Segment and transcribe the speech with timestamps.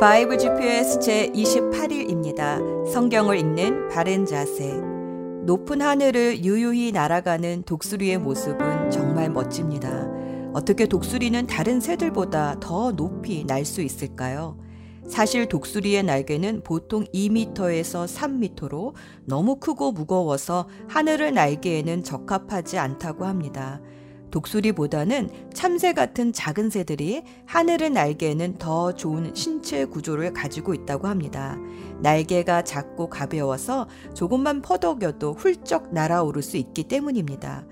[0.00, 2.86] 바이블 GPS 제 28일입니다.
[2.92, 4.72] 성경을 읽는 바른 자세.
[5.42, 10.06] 높은 하늘을 유유히 날아가는 독수리의 모습은 정말 멋집니다.
[10.54, 14.56] 어떻게 독수리는 다른 새들보다 더 높이 날 수 있을까요?
[15.08, 18.92] 사실 독수리의 날개는 보통 2m에서 3m로
[19.24, 23.80] 너무 크고 무거워서 하늘을 날기에는 적합하지 않다고 합니다.
[24.30, 31.56] 독수리보다는 참새 같은 작은 새들이 하늘을 날개에는 더 좋은 신체 구조를 가지고 있다고 합니다.
[32.00, 37.64] 날개가 작고 가벼워서 조금만 퍼덕여도 훌쩍 날아오를 수 있기 때문입니다.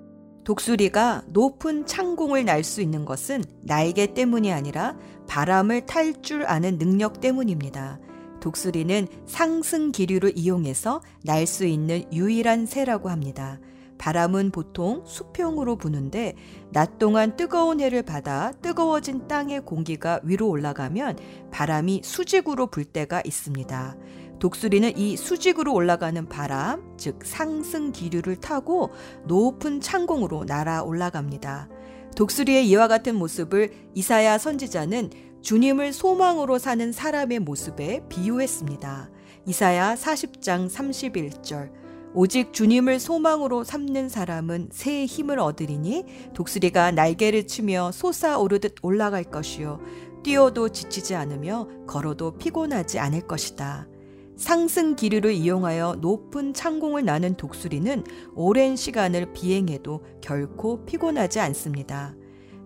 [0.45, 4.97] 독수리가 높은 창공을 날 수 있는 것은 날개 때문이 아니라
[5.27, 7.99] 바람을 탈 줄 아는 능력 때문입니다.
[8.41, 13.59] 독수리는 상승 기류를 이용해서 날 수 있는 유일한 새라고 합니다.
[13.99, 16.35] 바람은 보통 수평으로 부는데
[16.71, 21.19] 낮 동안 뜨거운 해를 받아 뜨거워진 땅의 공기가 위로 올라가면
[21.51, 23.97] 바람이 수직으로 불 때가 있습니다.
[24.39, 28.91] 독수리는 이 수직으로 올라가는 바람, 즉 상승 기류를 타고
[29.27, 31.69] 높은 창공으로 날아 올라갑니다.
[32.17, 35.11] 독수리의 이와 같은 모습을 이사야 선지자는
[35.43, 39.11] 주님을 소망으로 사는 사람의 모습에 비유했습니다.
[39.47, 41.86] 이사야 40장 31절
[42.19, 49.81] 오직 주님을 소망으로 삼는 사람은 새 힘을 얻으리니 독수리가 날개를 치며 솟아오르듯 올라갈 것이요
[50.25, 53.87] 뛰어도 지치지 않으며 걸어도 피곤하지 않을 것이다.
[54.35, 58.03] 상승 기류를 이용하여 높은 창공을 나는 독수리는
[58.35, 62.15] 오랜 시간을 비행해도 결코 피곤하지 않습니다.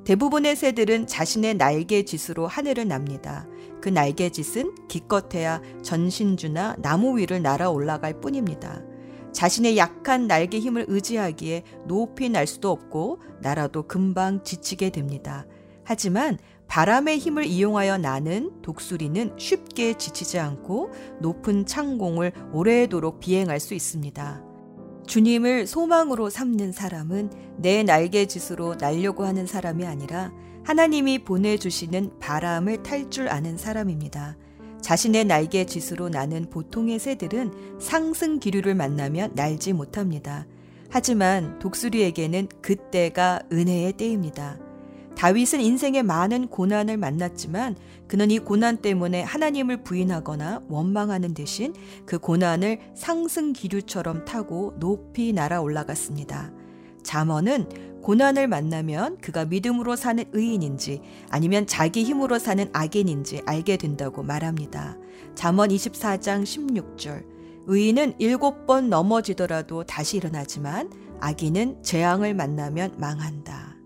[0.04, 3.48] 대부분의 새들은 자신의 날개짓으로 하늘을 납니다.
[3.80, 8.84] 그 날개짓은 기껏해야 전신주나 나무 위를 날아 올라갈 뿐입니다.
[9.33, 15.47] 자신의 약한 날개 힘을 의지하기에 높이 날 수도 없고 날아도 금방 지치게 됩니다.
[15.84, 24.45] 하지만 바람의 힘을 이용하여 나는 독수리는 쉽게 지치지 않고 높은 창공을 오래도록 비행할 수 있습니다.
[25.06, 30.33] 주님을 소망으로 삼는 사람은 내 날개짓으로 날려고 하는 사람이 아니라
[30.63, 34.36] 하나님이 보내주시는 바람을 탈 줄 아는 사람입니다.
[34.80, 40.46] 자신의 날개 짓으로 나는 보통의 새들은 상승 기류를 만나면 날지 못합니다.
[40.89, 44.58] 하지만 독수리에게는 그때가 은혜의 때입니다.
[45.17, 47.77] 다윗은 인생에 많은 고난을 만났지만
[48.08, 51.74] 그는 이 고난 때문에 하나님을 부인하거나 원망하는 대신
[52.07, 56.52] 그 고난을 상승 기류처럼 타고 높이 날아 올라갔습니다.
[57.02, 64.96] 잠언은 고난을 만나면 그가 믿음으로 사는 의인인지 아니면 자기 힘으로 사는 악인인지 알게 된다고 말합니다.
[65.34, 67.24] 잠언 24장 16절.
[67.66, 70.90] 의인은 일곱 번 넘어지더라도 다시 일어나지만
[71.20, 73.77] 악인은 재앙을 만나면 망한다.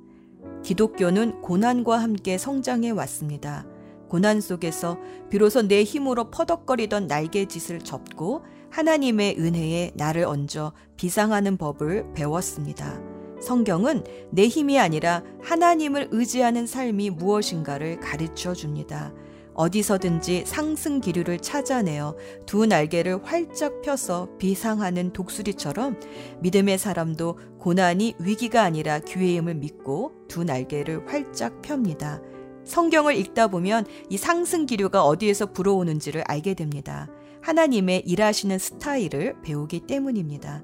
[0.62, 3.66] 기독교는 고난과 함께 성장해 왔습니다.
[4.08, 4.96] 고난 속에서
[5.28, 13.00] 비로소 내 힘으로 퍼덕거리던 날개짓을 접고 하나님의 은혜에 나를 얹어 비상하는 법을 배웠습니다.
[13.40, 14.02] 성경은
[14.32, 19.12] 내 힘이 아니라 하나님을 의지하는 삶이 무엇인가를 가르쳐 줍니다.
[19.54, 26.00] 어디서든지 상승 기류를 찾아내어 두 날개를 활짝 펴서 비상하는 독수리처럼
[26.40, 32.20] 믿음의 사람도 고난이 위기가 아니라 기회임을 믿고 두 날개를 활짝 펴니다.
[32.64, 37.08] 성경을 읽다 보면 이 상승 기류가 어디에서 불어오는지를 알게 됩니다.
[37.42, 40.62] 하나님의 일하시는 스타일을 배우기 때문입니다.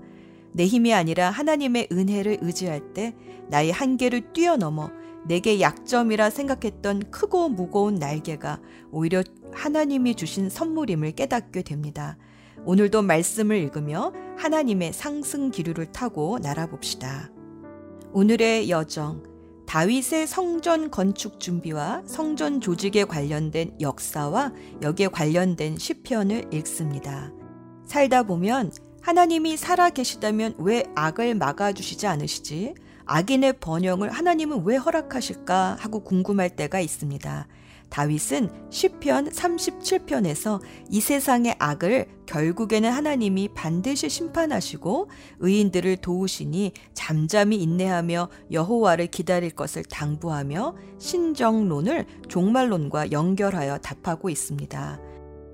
[0.53, 3.15] 내 힘이 아니라 하나님의 은혜를 의지할 때
[3.49, 4.91] 나의 한계를 뛰어넘어
[5.27, 8.61] 내게 약점이라 생각했던 크고 무거운 날개가
[8.91, 9.23] 오히려
[9.53, 12.17] 하나님이 주신 선물임을 깨닫게 됩니다.
[12.65, 17.31] 오늘도 말씀을 읽으며 하나님의 상승 기류를 타고 날아봅시다.
[18.13, 19.30] 오늘의 여정.
[19.71, 27.31] 다윗의 성전 건축 준비와 성전 조직에 관련된 역사와 여기에 관련된 시편을 읽습니다.
[27.87, 32.75] 살다 보면 하나님이 살아 계시다면 왜 악을 막아주시지 않으시지?
[33.05, 37.47] 악인의 번영을 하나님은 왜 허락하실까 하고 궁금할 때가 있습니다.
[37.91, 45.11] 다윗은 시편 37편에서 이 세상의 악을 결국에는 하나님이 반드시 심판하시고
[45.41, 55.01] 의인들을 도우시니 잠잠히 인내하며 여호와를 기다릴 것을 당부하며 신정론을 종말론과 연결하여 답하고 있습니다.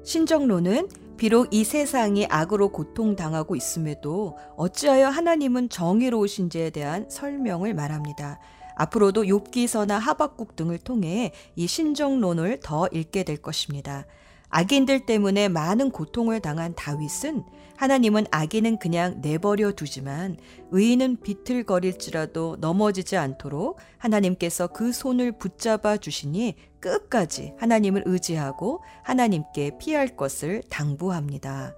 [0.05, 8.38] 신정론은 비록 이 세상이 악으로 고통당하고 있음에도 어찌하여 하나님은 정의로우신지에 대한 설명을 말합니다.
[8.76, 14.06] 앞으로도 욥기서나 하박국 등을 통해 이 신정론을 더 읽게 될 것입니다.
[14.49, 17.44] 악인들 때문에 많은 고통을 당한 다윗은
[17.76, 20.37] 하나님은 악인은 그냥 내버려 두지만
[20.70, 30.62] 의인은 비틀거릴지라도 넘어지지 않도록 하나님께서 그 손을 붙잡아 주시니 끝까지 하나님을 의지하고 하나님께 피할 것을
[30.70, 31.75] 당부합니다.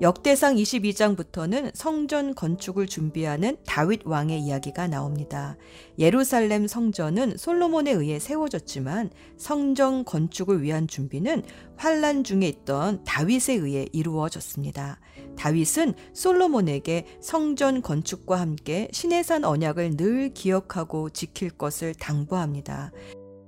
[0.00, 5.56] 역대상 22장부터는 성전 건축을 준비하는 다윗 왕의 이야기가 나옵니다.
[5.98, 11.42] 예루살렘 성전은 솔로몬에 의해 세워졌지만 성전 건축을 위한 준비는
[11.76, 15.00] 환란 중에 있던 다윗에 의해 이루어졌습니다.
[15.36, 22.92] 다윗은 솔로몬에게 성전 건축과 함께 신해산 언약을 늘 기억하고 지킬 것을 당부합니다.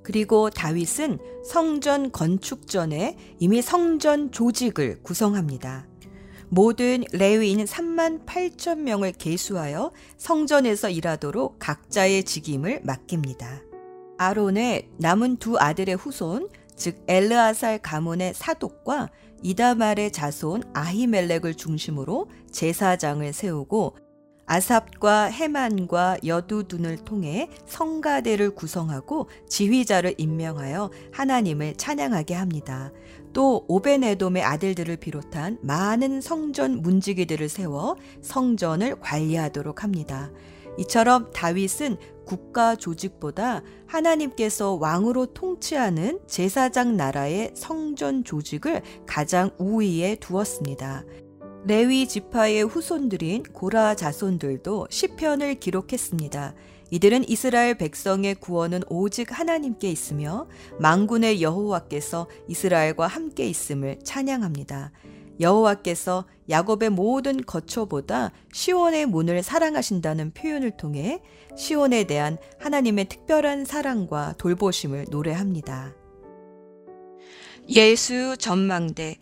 [0.03, 5.90] 그리고 다윗은 성전 건축 전에 이미 성전 조직을 구성합니다.
[6.53, 13.63] 모든 레위인 3만 8천 명을 계수하여 성전에서 일하도록 각자의 직임을 맡깁니다.
[14.19, 19.11] 아론의 남은 두 아들의 후손, 즉 엘르아살 가문의 사독과
[19.45, 23.97] 이다말의 자손 아히멜렉을 중심으로 제사장을 세우고
[24.47, 32.91] 아삽과 해만과 여두둔을 통해 성가대를 구성하고 지휘자를 임명하여 하나님을 찬양하게 합니다.
[33.33, 40.31] 또 오베네돔의 아들들을 비롯한 많은 성전 문지기들을 세워 성전을 관리하도록 합니다.
[40.79, 51.05] 이처럼 다윗은 국가 조직보다 하나님께서 왕으로 통치하는 제사장 나라의 성전 조직을 가장 우위에 두었습니다.
[51.65, 56.55] 레위 지파의 후손들인 고라 자손들도 시편을 기록했습니다.
[56.91, 60.49] 이들은 이스라엘 백성의 구원은 오직 하나님께 있으며
[60.79, 64.93] 망군의 여호와께서 이스라엘과 함께 있음을 찬양합니다.
[65.41, 71.23] 여호와께서 야곱의 모든 거처보다 시온의 문을 사랑하신다는 표현을 통해
[71.57, 75.95] 시온에 대한 하나님의 특별한 사랑과 돌보심을 노래합니다.
[77.71, 79.17] 예수 전망대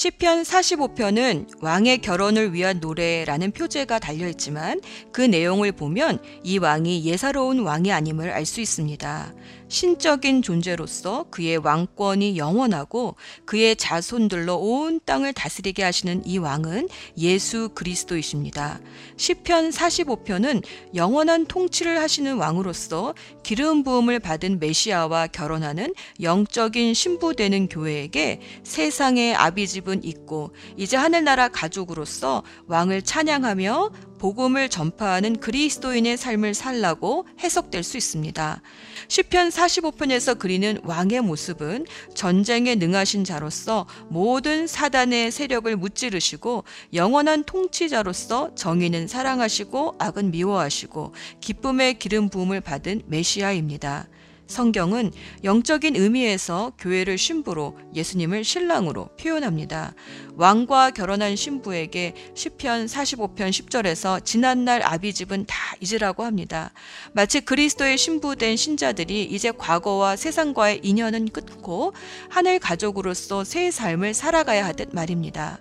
[0.00, 4.80] 시편 45편은 왕의 결혼을 위한 노래라는 표제가 달려 있지만
[5.12, 9.34] 그 내용을 보면 이 왕이 예사로운 왕이 아님을 알 수 있습니다.
[9.70, 13.14] 신적인 존재로서 그의 왕권이 영원하고
[13.46, 18.80] 그의 자손들로 온 땅을 다스리게 하시는 이 왕은 예수 그리스도이십니다.
[19.16, 20.64] 시편 45편은
[20.94, 23.14] 영원한 통치를 하시는 왕으로서
[23.44, 32.42] 기름 부음을 받은 메시아와 결혼하는 영적인 신부 되는 교회에게 세상의 아비집은 있고 이제 하늘나라 가족으로서
[32.66, 38.60] 왕을 찬양하며 복음을 전파하는 그리스도인의 삶을 살라고 해석될 수 있습니다.
[39.10, 41.84] 시편 45편에서 그리는 왕의 모습은
[42.14, 46.62] 전쟁에 능하신 자로서 모든 사단의 세력을 무찌르시고
[46.94, 54.06] 영원한 통치자로서 정의는 사랑하시고 악은 미워하시고 기쁨의 기름 부음을 받은 메시아입니다.
[54.50, 55.12] 성경은
[55.44, 59.94] 영적인 의미에서 교회를 신부로 예수님을 신랑으로 표현합니다.
[60.34, 66.72] 왕과 결혼한 신부에게 시편 45편 10절에서 지난날 아비 집은 다 잊으라고 합니다.
[67.12, 71.92] 마치 그리스도의 신부된 신자들이 이제 과거와 세상과의 인연은 끊고
[72.28, 75.60] 하늘 가족으로서 새 삶을 살아가야 하듯 말입니다.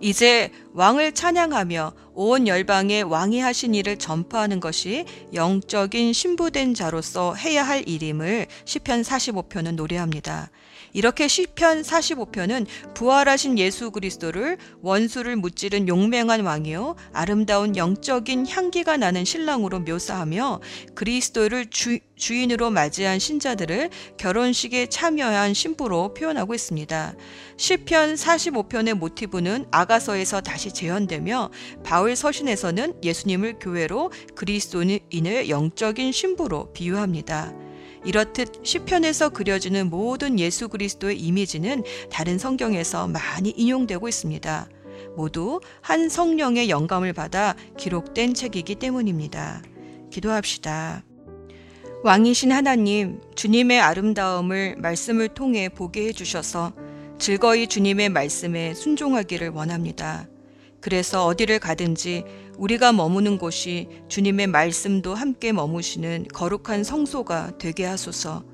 [0.00, 7.88] 이제 왕을 찬양하며 온 열방에 왕이 하신 일을 전파하는 것이 영적인 신부된 자로서 해야 할
[7.88, 10.50] 일임을 시편 45편은 노래합니다.
[10.92, 19.80] 이렇게 시편 45편은 부활하신 예수 그리스도를 원수를 무찌른 용맹한 왕이요 아름다운 영적인 향기가 나는 신랑으로
[19.80, 20.60] 묘사하며
[20.94, 27.14] 그리스도를 주, 주인으로 맞이한 신자들을 결혼식에 참여한 신부로 표현하고 있습니다.
[27.56, 31.50] 시편 45편의 모티브는 아가서에서 다시 재현되며
[31.84, 37.71] 바울 서신에서는 예수님을 교회로 그리스도인을 영적인 신부로 비유합니다.
[38.04, 44.68] 이렇듯 시편에서 그려지는 모든 예수 그리스도의 이미지는 다른 성경에서 많이 인용되고 있습니다.
[45.16, 49.62] 모두 한 성령의 영감을 받아 기록된 책이기 때문입니다.
[50.10, 51.04] 기도합시다.
[52.04, 56.72] 왕이신 하나님, 주님의 아름다움을 말씀을 통해 보게 해주셔서
[57.18, 60.26] 즐거이 주님의 말씀에 순종하기를 원합니다.
[60.82, 62.24] 그래서 어디를 가든지
[62.58, 68.44] 우리가 머무는 곳이 주님의 말씀도 함께 머무시는 거룩한 성소가 되게 하소서.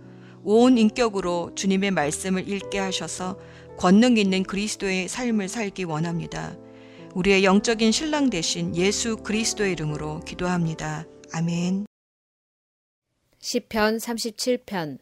[0.45, 3.39] 온 인격으로 주님의 말씀을 읽게 하셔서
[3.77, 6.57] 권능 있는 그리스도의 삶을 살기 원합니다.
[7.15, 11.07] 우리의 영적인 신랑 대신 예수 그리스도의 이름으로 기도합니다.
[11.33, 11.87] 아멘.
[13.41, 14.99] 시편 37편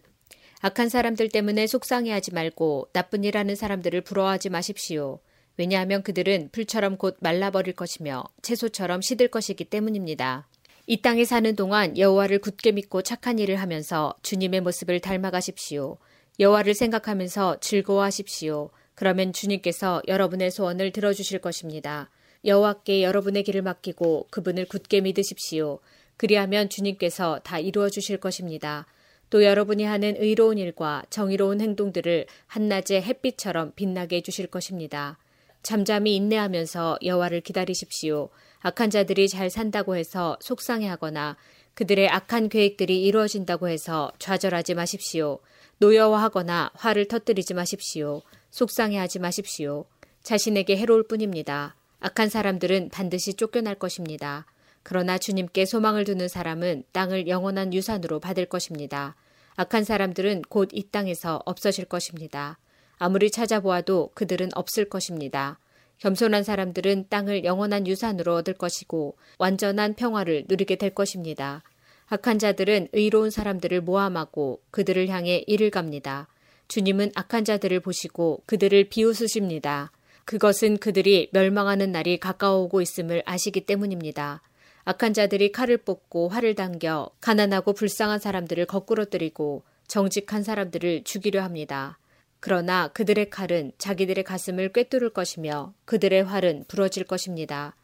[0.60, 5.20] 악한 사람들 때문에 속상해하지 말고 나쁜 일 하는 사람들을 부러워하지 마십시오.
[5.56, 10.46] 왜냐하면 그들은 풀처럼 곧 말라버릴 것이며 채소처럼 시들 것이기 때문입니다.
[10.86, 15.98] 이 땅에 사는 동안 여호와를 굳게 믿고 착한 일을 하면서 주님의 모습을 닮아가십시오.
[16.38, 18.70] 여호와를 생각하면서 즐거워하십시오.
[18.94, 22.10] 그러면 주님께서 여러분의 소원을 들어주실 것입니다.
[22.44, 25.80] 여호와께 여러분의 길을 맡기고 그분을 굳게 믿으십시오.
[26.16, 28.86] 그리하면 주님께서 다 이루어 주실 것입니다.
[29.28, 35.18] 또 여러분이 하는 의로운 일과 정의로운 행동들을 한낮의 햇빛처럼 빛나게 해주실 것입니다.
[35.66, 38.28] 잠잠히 인내하면서 여호와를 기다리십시오.
[38.60, 41.36] 악한 자들이 잘 산다고 해서 속상해하거나
[41.74, 45.40] 그들의 악한 계획들이 이루어진다고 해서 좌절하지 마십시오.
[45.78, 48.22] 노여워하거나 화를 터뜨리지 마십시오.
[48.52, 49.86] 속상해하지 마십시오.
[50.22, 51.74] 자신에게 해로울 뿐입니다.
[51.98, 54.46] 악한 사람들은 반드시 쫓겨날 것입니다.
[54.84, 59.16] 그러나 주님께 소망을 두는 사람은 땅을 영원한 유산으로 받을 것입니다.
[59.56, 62.56] 악한 사람들은 곧 이 땅에서 없어질 것입니다.
[62.98, 65.58] 아무리 찾아보아도 그들은 없을 것입니다.
[65.98, 71.62] 겸손한 사람들은 땅을 영원한 유산으로 얻을 것이고 완전한 평화를 누리게 될 것입니다.
[72.08, 76.28] 악한 자들은 의로운 사람들을 모함하고 그들을 향해 이를 갑니다.
[76.68, 79.90] 주님은 악한 자들을 보시고 그들을 비웃으십니다.
[80.24, 84.42] 그것은 그들이 멸망하는 날이 가까워오고 있음을 아시기 때문입니다.
[84.84, 91.98] 악한 자들이 칼을 뽑고 활을 당겨 가난하고 불쌍한 사람들을 거꾸로 때리고 정직한 사람들을 죽이려 합니다.
[92.40, 97.74] 그러나 그들의 칼은 자기들의 가슴을 꿰뚫을 것이며 그들의 활은 부러질 것입니다.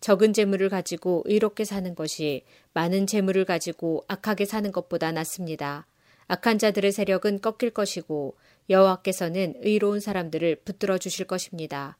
[0.00, 2.44] 적은 재물을 가지고 의롭게 사는 것이
[2.74, 5.86] 많은 재물을 가지고 악하게 사는 것보다 낫습니다.
[6.28, 8.36] 악한 자들의 세력은 꺾일 것이고
[8.68, 11.96] 여호와께서는 의로운 사람들을 붙들어 주실 것입니다.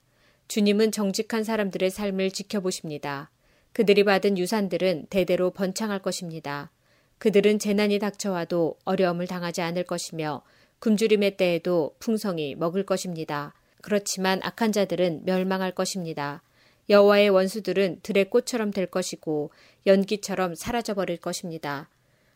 [0.48, 3.30] 주님은 정직한 사람들의 삶을 지켜보십니다.
[3.72, 6.70] 그들이 받은 유산들은 대대로 번창할 것입니다.
[7.18, 10.42] 그들은 재난이 닥쳐와도 어려움을 당하지 않을 것이며
[10.80, 13.54] 굶주림의 때에도 풍성히 먹을 것입니다.
[13.82, 16.42] 그렇지만 악한 자들은 멸망할 것입니다.
[16.88, 19.50] 여호와의 원수들은 들의 꽃처럼 될 것이고
[19.86, 21.88] 연기처럼 사라져 버릴 것입니다.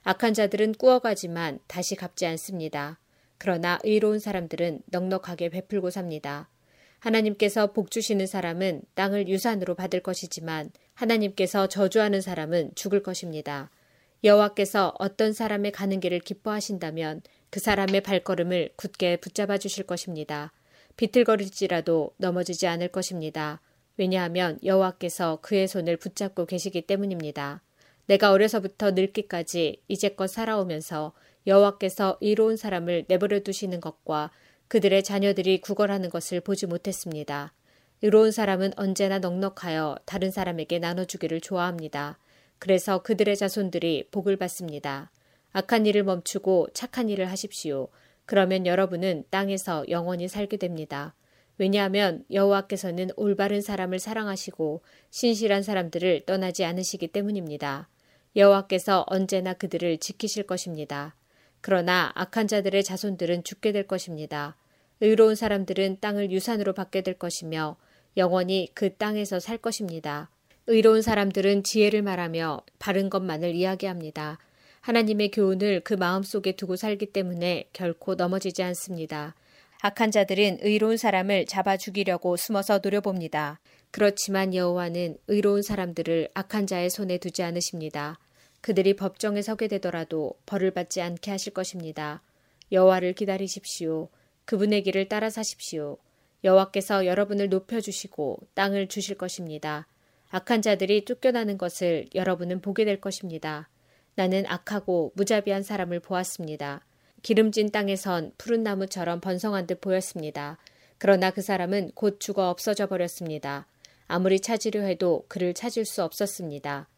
[0.03, 2.99] 악한 자들은 꾸어가지만 다시 갚지 않습니다.
[3.39, 6.49] 그러나 의로운 사람들은 넉넉하게 베풀고 삽니다.
[6.99, 13.71] 하나님께서 복 주시는 사람은 땅을 유산으로 받을 것이지만 하나님께서 저주하는 사람은 죽을 것입니다.
[14.23, 20.53] 여호와께서 어떤 사람의 가는 길을 기뻐하신다면 그 사람의 발걸음을 굳게 붙잡아 주실 것입니다.
[20.97, 23.61] 비틀거릴지라도 넘어지지 않을 것입니다.
[23.97, 27.63] 왜냐하면 여호와께서 그의 손을 붙잡고 계시기 때문입니다.
[28.07, 31.13] 내가 어려서부터 늙기까지 이제껏 살아오면서
[31.47, 34.31] 여호와께서 이로운 사람을 내버려 두시는 것과
[34.69, 37.53] 그들의 자녀들이 구걸하는 것을 보지 못했습니다.
[38.03, 42.19] 의로운 사람은 언제나 넉넉하여 다른 사람에게 나눠주기를 좋아합니다.
[42.61, 45.11] 그래서 그들의 자손들이 복을 받습니다.
[45.53, 47.89] 악한 일을 멈추고 착한 일을 하십시오.
[48.27, 51.15] 그러면 여러분은 땅에서 영원히 살게 됩니다.
[51.57, 57.89] 왜냐하면 여호와께서는 올바른 사람을 사랑하시고 신실한 사람들을 떠나지 않으시기 때문입니다.
[58.37, 61.17] 여호와께서 언제나 그들을 지키실 것입니다.
[61.63, 64.57] 그러나 악한 자들의 자손들은 죽게 될 것입니다.
[65.01, 67.77] 의로운 사람들은 땅을 유산으로 받게 될 것이며
[68.17, 70.31] 영원히 그 땅에서 살 것입니다.
[70.67, 74.39] 의로운 사람들은 지혜를 말하며 바른 것만을 이야기합니다.
[74.81, 79.35] 하나님의 교훈을 그 마음속에 두고 살기 때문에 결코 넘어지지 않습니다.
[79.83, 83.61] 악한 자들은 의로운 사람을 잡아 죽이려고 숨어서 노려봅니다.
[83.91, 88.19] 그렇지만 여호와는 의로운 사람들을 악한 자의 손에 두지 않으십니다.
[88.61, 92.23] 그들이 법정에 서게 되더라도 벌을 받지 않게 하실 것입니다.
[92.73, 94.09] 여호와를 기다리십시오.
[94.45, 95.97] 그분의 길을 따라 사십시오.
[96.45, 99.87] 여호와께서 여러분을 높여 주시고 땅을 주실 것입니다.
[100.31, 103.69] 악한 자들이 쫓겨나는 것을 여러분은 보게 될 것입니다.
[104.15, 106.85] 나는 악하고 무자비한 사람을 보았습니다.
[107.23, 110.59] 기름진 땅에선 푸른 나무처럼 번성한 듯 보였습니다.
[110.99, 113.67] 그러나 그 사람은 곧 죽어 없어져 버렸습니다.
[114.07, 116.89] 아무리 찾으려 해도 그를 찾을 수 없었습니다.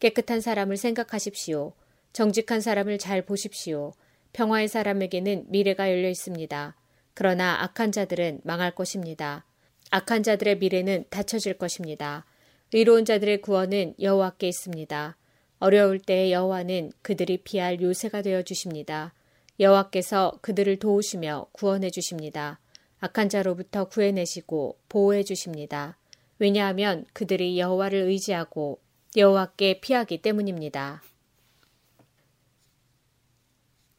[0.00, 1.72] 깨끗한 사람을 생각하십시오.
[2.12, 3.92] 정직한 사람을 잘 보십시오.
[4.32, 6.76] 평화의 사람에게는 미래가 열려 있습니다.
[7.14, 9.44] 그러나 악한 자들은 망할 것입니다.
[9.90, 12.24] 악한 자들의 미래는 닫혀질 것입니다.
[12.72, 15.16] 의로운 자들의 구원은 여호와께 있습니다.
[15.58, 19.14] 어려울 때 여호와는 그들이 피할 요새가 되어 주십니다.
[19.58, 22.60] 여호와께서 그들을 도우시며 구원해 주십니다.
[23.00, 25.96] 악한 자로부터 구해내시고 보호해 주십니다.
[26.38, 28.80] 왜냐하면 그들이 여호와를 의지하고
[29.16, 31.02] 여호와께 피하기 때문입니다.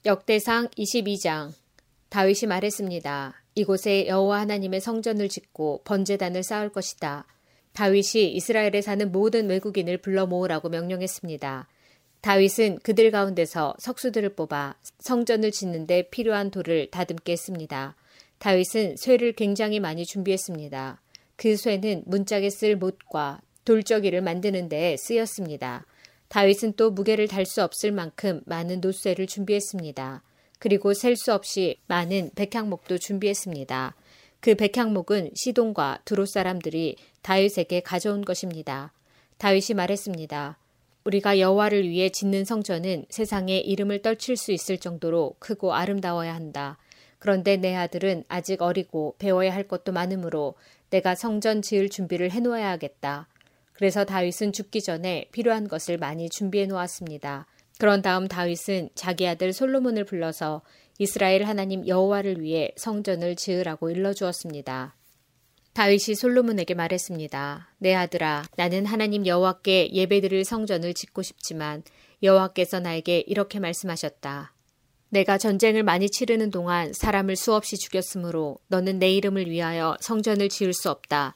[0.06, 1.52] 역대상 22장
[2.10, 3.44] 다윗이 말했습니다.
[3.56, 7.26] 이곳에 여호와 하나님의 성전을 짓고 번제단을 쌓을 것이다.
[7.80, 11.70] 다윗이 이스라엘에 사는 모든 외국인을 불러 모으라고 명령했습니다.
[12.20, 17.96] 다윗은 그들 가운데서 석수들을 뽑아 성전을 짓는데 필요한 돌을 다듬게 했습니다.
[18.40, 21.02] 다윗은 쇠를 굉장히 많이 준비했습니다.
[21.38, 25.86] 그 쇠는 문짝에 쓸 못과 돌적이를 만드는 데 쓰였습니다.
[26.28, 30.22] 다윗은 또 무게를 달 수 없을 만큼 많은 노쇠를 준비했습니다.
[30.60, 33.96] 그리고 셀 수 없이 많은 백향목도 준비했습니다.
[34.42, 38.94] 그 백향목은 시돈과 두로 사람들이 다윗에게 가져온 것입니다.
[39.38, 40.58] 다윗이 말했습니다.
[41.04, 46.78] 우리가 여호와를 위해 짓는 성전은 세상에 이름을 떨칠 수 있을 정도로 크고 아름다워야 한다.
[47.20, 50.56] 그런데 내 아들은 아직 어리고 배워야 할 것도 많으므로
[50.90, 53.28] 내가 성전 지을 준비를 해 놓아야 하겠다.
[53.74, 57.46] 그래서 다윗은 죽기 전에 필요한 것을 많이 준비해 놓았습니다.
[57.78, 60.62] 그런 다음 다윗은 자기 아들 솔로몬을 불러서
[61.00, 64.96] 이스라엘 하나님 여호와를 위해 성전을 지으라고 일러주었습니다.
[65.72, 67.74] 다윗이 솔로몬에게 말했습니다.
[67.78, 71.84] 내 아들아, 나는 하나님 여호와께 예배드릴 성전을 짓고 싶지만
[72.22, 74.54] 여호와께서 나에게 이렇게 말씀하셨다.
[75.08, 80.90] 내가 전쟁을 많이 치르는 동안 사람을 수없이 죽였으므로 너는 내 이름을 위하여 성전을 지을 수
[80.90, 81.34] 없다.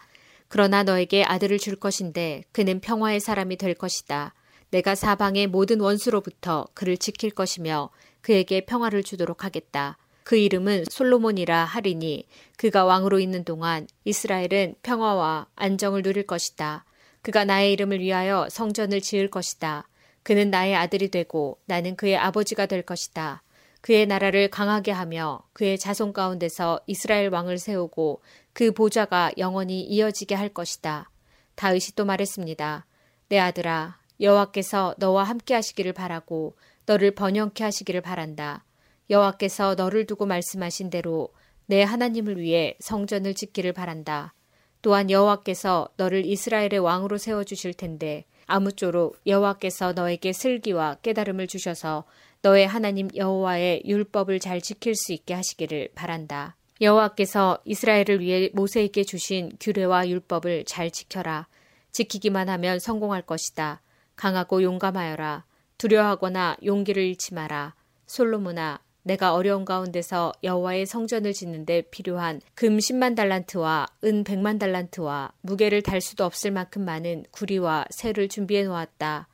[0.50, 4.34] 그러나 너에게 아들을 줄 것인데 그는 평화의 사람이 될 것이다.
[4.74, 10.00] 내가 사방의 모든 원수로부터 그를 지킬 것이며 그에게 평화를 주도록 하겠다.
[10.24, 12.26] 그 이름은 솔로몬이라 하리니
[12.58, 16.86] 그가 왕으로 있는 동안 이스라엘은 평화와 안정을 누릴 것이다.
[17.22, 19.88] 그가 나의 이름을 위하여 성전을 지을 것이다.
[20.24, 23.44] 그는 나의 아들이 되고 나는 그의 아버지가 될 것이다.
[23.82, 30.50] 그의 나라를 강하게 하며 그의 자손 가운데서 이스라엘 왕을 세우고 그 보좌가 영원히 이어지게 할
[30.50, 31.12] 것이다.
[31.54, 32.88] 다윗이 또 말했습니다.
[33.30, 36.56] 내 아들아, 여호와께서 너와 함께 하시기를 바라고
[36.86, 38.66] 너를 번영케 하시기를 바란다.
[39.10, 41.30] 여호와께서 너를 두고 말씀하신 대로
[41.66, 44.34] 내 하나님을 위해 성전을 짓기를 바란다.
[44.82, 52.04] 또한 여호와께서 너를 이스라엘의 왕으로 세워 주실 텐데 아무쪼록 여호와께서 너에게 슬기와 깨달음을 주셔서
[52.42, 56.58] 너의 하나님 여호와의 율법을 잘 지킬 수 있게 하시기를 바란다.
[56.82, 61.48] 여호와께서 이스라엘을 위해 모세에게 주신 규례와 율법을 잘 지켜라.
[61.94, 63.82] 지키기만 하면 성공할 것이다.
[64.24, 65.44] 강하고 용감하여라.
[65.78, 67.76] 두려워하거나 용기를 잃지 마라.
[68.06, 75.82] 솔로몬아, 내가 어려운 가운데서 여호와의 성전을 짓는데 필요한 금 10만 달란트와 은 100만 달란트와 무게를
[75.82, 79.28] 달 수도 없을 만큼 많은 구리와 새를 준비해 놓았다.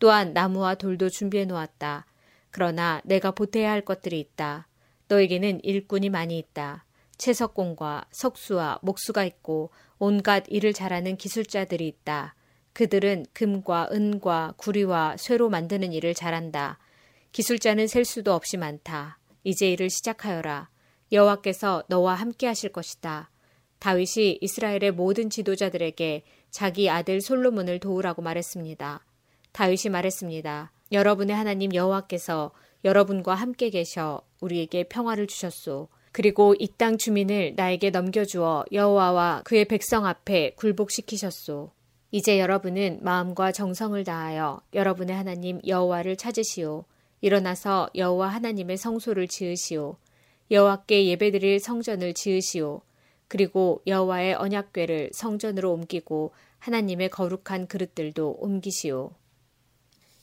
[0.00, 2.04] 또한 나무와 돌도 준비해 놓았다.
[2.50, 4.66] 그러나 내가 보태야 할 것들이 있다.
[5.06, 6.84] 너에게는 일꾼이 많이 있다.
[7.16, 9.70] 채석공과 석수와 목수가 있고
[10.00, 12.34] 온갖 일을 잘하는 기술자들이 있다.
[12.72, 16.78] 그들은 금과 은과 구리와 쇠로 만드는 일을 잘한다.
[17.32, 19.18] 기술자는 셀 수도 없이 많다.
[19.44, 20.68] 이제 일을 시작하여라.
[21.10, 23.30] 여호와께서 너와 함께 하실 것이다.
[23.78, 29.04] 다윗이 이스라엘의 모든 지도자들에게 자기 아들 솔로몬을 도우라고 말했습니다.
[29.52, 30.72] 다윗이 말했습니다.
[30.92, 32.52] 여러분의 하나님 여호와께서
[32.84, 35.88] 여러분과 함께 계셔 우리에게 평화를 주셨소.
[36.12, 41.72] 그리고 이 땅 주민을 나에게 넘겨주어 여호와와 그의 백성 앞에 굴복시키셨소.
[42.14, 46.84] 이제 여러분은 마음과 정성을 다하여 여러분의 하나님 여호와를 찾으시오.
[47.22, 49.96] 일어나서 여호와 하나님의 성소를 지으시오.
[50.50, 52.82] 여호와께 예배드릴 성전을 지으시오.
[53.28, 59.12] 그리고 여호와의 언약궤를 성전으로 옮기고 하나님의 거룩한 그릇들도 옮기시오.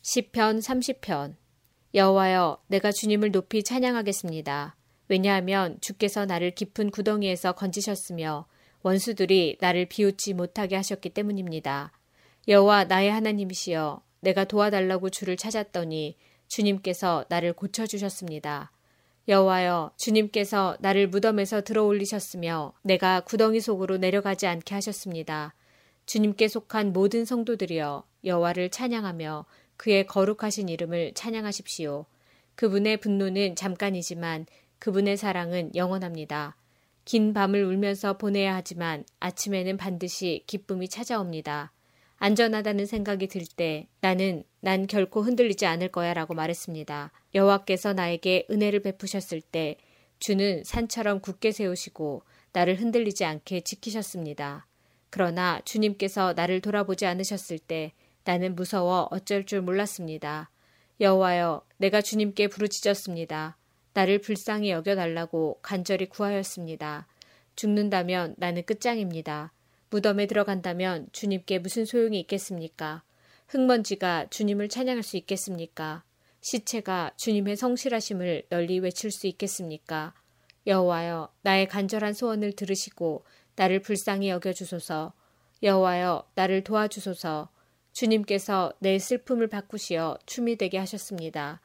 [0.03, 1.33] 시편 30편
[1.95, 4.75] 여호와여 내가 주님을 높이 찬양하겠습니다.
[5.07, 8.45] 왜냐하면 주께서 나를 깊은 구덩이에서 건지셨으며
[8.83, 11.91] 원수들이 나를 비웃지 못하게 하셨기 때문입니다.
[12.47, 18.71] 여호와 나의 하나님이시여 내가 도와달라고 주를 찾았더니 주님께서 나를 고쳐 주셨습니다.
[19.27, 25.53] 여호와여 주님께서 나를 무덤에서 들어 올리셨으며 내가 구덩이 속으로 내려가지 않게 하셨습니다.
[26.07, 29.45] 주님께 속한 모든 성도들이여 여호와를 찬양하며
[29.77, 32.05] 그의 거룩하신 이름을 찬양하십시오.
[32.55, 34.47] 그분의 분노는 잠깐이지만
[34.79, 36.55] 그분의 사랑은 영원합니다.
[37.09, 41.71] 긴 밤을 울면서 보내야 하지만 아침에는 반드시 기쁨이 찾아옵니다.
[42.17, 47.11] 안전하다는 생각이 들 때 나는 난 결코 흔들리지 않을 거야 라고 말했습니다.
[47.33, 49.77] 여호와께서 나에게 은혜를 베푸셨을 때
[50.19, 52.21] 주는 산처럼 굳게 세우시고
[52.53, 54.67] 나를 흔들리지 않게 지키셨습니다.
[55.09, 57.91] 그러나 주님께서 나를 돌아보지 않으셨을 때
[58.23, 60.51] 나는 무서워 어쩔 줄 몰랐습니다.
[61.01, 63.57] 여호와여, 내가 주님께 부르짖었습니다.
[63.99, 67.05] 나를 불쌍히 여겨달라고 간절히 구하였습니다.
[67.57, 69.51] 죽는다면 나는 끝장입니다.
[69.89, 73.03] 무덤에 들어간다면 주님께 무슨 소용이 있겠습니까?
[73.47, 76.05] 흙먼지가 주님을 찬양할 수 있겠습니까?
[76.39, 80.13] 시체가 주님의 성실하심을 널리 외칠 수 있겠습니까?
[80.65, 83.25] 여호와여, 나의 간절한 소원을 들으시고
[83.57, 85.11] 나를 불쌍히 여겨 주소서.
[85.61, 87.49] 여호와여, 나를 도와주소서.
[87.91, 91.59] 주님께서 내 슬픔을 바꾸시어 춤이 되게 하셨습니다.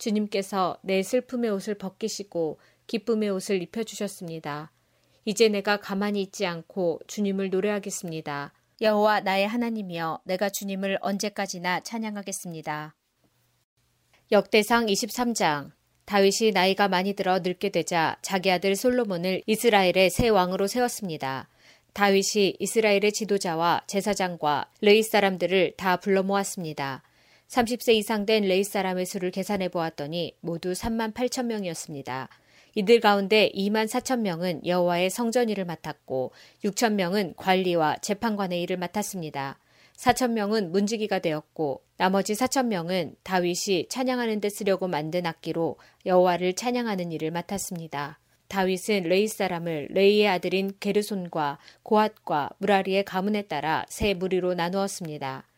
[0.00, 2.58] 주님께서 내 슬픔의 옷을 벗기시고
[2.88, 4.72] 기쁨의 옷을 입혀주셨습니다.
[5.24, 8.52] 이제 내가 가만히 있지 않고 주님을 노래하겠습니다.
[8.80, 12.96] 여호와 나의 하나님이여 내가 주님을 언제까지나 찬양하겠습니다.
[14.32, 15.70] 역대상 23장
[16.06, 21.48] 다윗이 나이가 많이 들어 늙게 되자 자기 아들 솔로몬을 이스라엘의 새 왕으로 세웠습니다.
[21.92, 27.02] 다윗이 이스라엘의 지도자와 제사장과 레이 사람들을 다 불러 모았습니다.
[27.50, 32.28] 30세 이상 된 레이 사람의 수를 계산해 보았더니 모두 3만 8천 명이었습니다.
[32.76, 36.30] 이들 가운데 2만 4천 명은 여호와의 성전 일을 맡았고
[36.64, 39.58] 6천 명은 관리와 재판관의 일을 맡았습니다.
[39.96, 47.10] 4천 명은 문지기가 되었고 나머지 4천 명은 다윗이 찬양하는 데 쓰려고 만든 악기로 여호와를 찬양하는
[47.10, 48.20] 일을 맡았습니다.
[48.46, 55.49] 다윗은 레이 사람을 레이의 아들인 게르손과 고앗과 무라리의 가문에 따라 세 무리로 나누었습니다.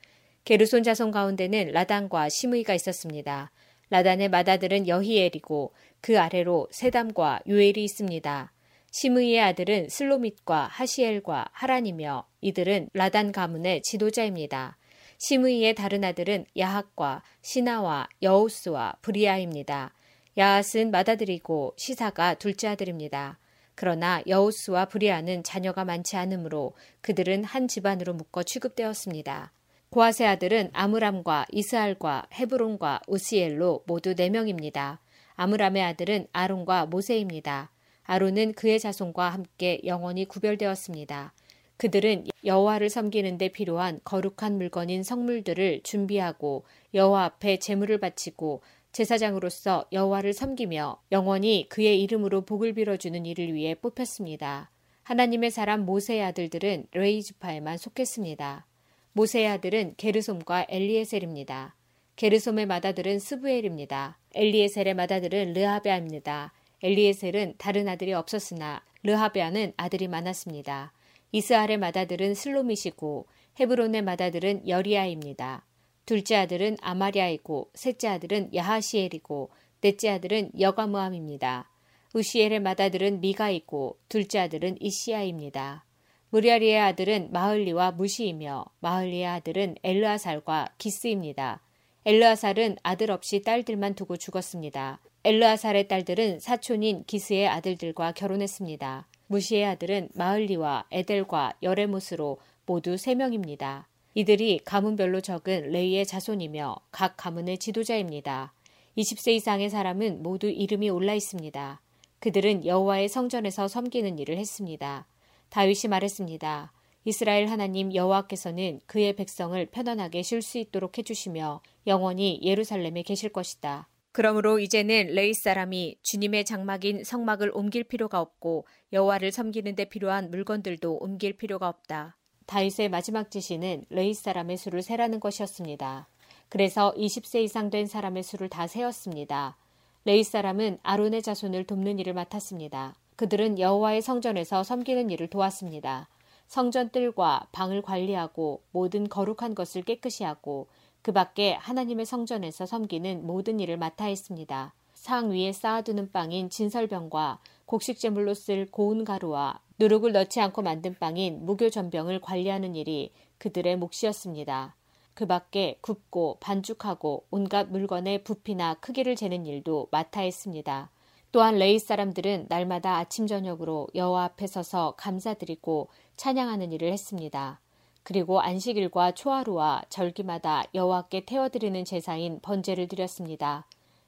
[0.45, 3.53] 게르손 자손 가운데는 라단과 시므이가 있었습니다.
[3.91, 8.53] 라단의 맏아들은 여히엘이고 그 아래로 세담과 요엘이 있습니다.
[8.91, 14.79] 시므이의 아들은 슬로밋과 하시엘과 하란이며 이들은 라단 가문의 지도자입니다.
[15.19, 19.95] 시므이의 다른 아들은 야학과 시나와 여우스와 브리아입니다.
[20.37, 23.39] 야앗은 맏아들이고 시사가 둘째 아들입니다.
[23.77, 29.53] 그러나 여우스와 브리아는 자녀가 많지 않으므로 그들은 한 집안으로 묶어 취급되었습니다.
[29.93, 34.97] 고아세 아들은 아므람과 이스알과 헤브론과 우시엘로 모두 4명입니다.
[35.35, 37.71] 아므람의 아들은 아론과 모세입니다.
[38.05, 41.35] 아론은 그의 자손과 함께 영원히 구별되었습니다.
[41.77, 50.33] 그들은 여호와를 섬기는 데 필요한 거룩한 물건인 성물들을 준비하고 여호와 앞에 제물을 바치고 제사장으로서 여호와를
[50.33, 54.71] 섬기며 영원히 그의 이름으로 복을 빌어주는 일을 위해 뽑혔습니다.
[55.03, 58.67] 하나님의 사람 모세의 아들들은 레이즈파에만 속했습니다.
[59.12, 61.75] 모세의 아들은 게르솜과 엘리에셀입니다.
[62.16, 64.18] 게르솜의 맏아들은 스부엘입니다.
[64.35, 66.53] 엘리에셀의 맏아들은 르하베아입니다.
[66.83, 70.92] 엘리에셀은 다른 아들이 없었으나 르하베아는 아들이 많았습니다.
[71.33, 73.27] 이스알의 맏아들은 슬로미시고
[73.61, 75.66] 헤브론의 맏아들은 여리아입니다.
[76.07, 79.51] 둘째 아들은 아마리아이고 셋째 아들은 야하시엘이고
[79.83, 81.70] 넷째 아들은 여가무함입니다.
[82.14, 85.85] 우시엘의 맏아들은 미가이고 둘째 아들은 이시아입니다.
[86.33, 91.61] 무리아리의 아들은 마흘리와 무시이며 마흘리의 아들은 엘르아살과 기스입니다.
[92.07, 94.99] 엘르아살은 아들 없이 딸들만 두고 죽었습니다.
[95.25, 99.07] 엘르아살의 딸들은 사촌인 기스의 아들들과 결혼했습니다.
[99.27, 103.85] 무시의 아들은 마흘리와 에델과 여레못으로 모두 3명입니다.
[104.14, 108.55] 이들이 가문별로 적은 레이의 자손이며 각 가문의 지도자입니다.
[108.97, 111.83] 20세 이상의 사람은 모두 이름이 올라 있습니다.
[112.21, 115.07] 그들은 여호와의 성전에서 섬기는 일을 했습니다.
[115.53, 116.73] 다윗이 말했습니다.
[117.05, 123.87] 이스라엘 하나님 여호와께서는 그의 백성을 편안하게 쉴 수 있도록 해주시며 영원히 예루살렘에 계실 것이다.
[124.12, 130.97] 그러므로 이제는 레위 사람이 주님의 장막인 성막을 옮길 필요가 없고 여호와를 섬기는 데 필요한 물건들도
[131.03, 132.17] 옮길 필요가 없다.
[132.47, 136.09] 다윗의 마지막 지시는 레위 사람의 수를 세라는 것이었습니다.
[136.49, 139.59] 그래서 20세 이상 된 사람의 수를 다 세었습니다.
[140.07, 142.95] 레위 사람은 아론의 자손을 돕는 일을 맡았습니다.
[143.16, 146.09] 그들은 여호와의 성전에서 섬기는 일을 도왔습니다.
[146.46, 150.68] 성전 뜰과 방을 관리하고 모든 거룩한 것을 깨끗이 하고
[151.03, 154.75] 그 밖에 하나님의 성전에서 섬기는 모든 일을 맡아 했습니다.
[154.94, 161.44] 상 위에 쌓아두는 빵인 진설병과 곡식 제물로 쓸 고운 가루와 누룩을 넣지 않고 만든 빵인
[161.44, 164.77] 무교 전병을 관리하는 일이 그들의 몫이었습니다.
[165.14, 170.92] 그 밖에 굽고 반죽하고 온갖 물건의 부피나 크기를 재는 일도 맡아 했습니다.
[171.33, 177.59] 또한 레이 사람들은 날마다 아침 저녁으로 여호와 앞에 서서 감사드리고 찬양하는 일을 했습니다.
[178.03, 183.64] 그리고 안식일과 초하루와 절기마다 여호와께 태워드리는 제사인 번제를 드렸습니다.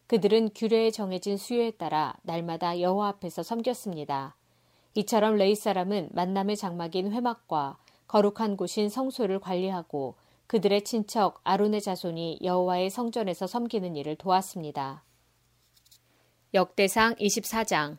[0.07, 4.37] 그들은 규례에 정해진 수요에 따라 날마다 여호와 앞에서 섬겼습니다.
[4.95, 12.91] 이처럼 레이 사람은 만남의 장막인 회막과 거룩한 곳인 성소를 관리하고 그들의 친척 아론의 자손이 여호와의
[12.91, 15.03] 성전에서 섬기는 일을 도왔습니다.
[16.55, 17.97] 역대상 24장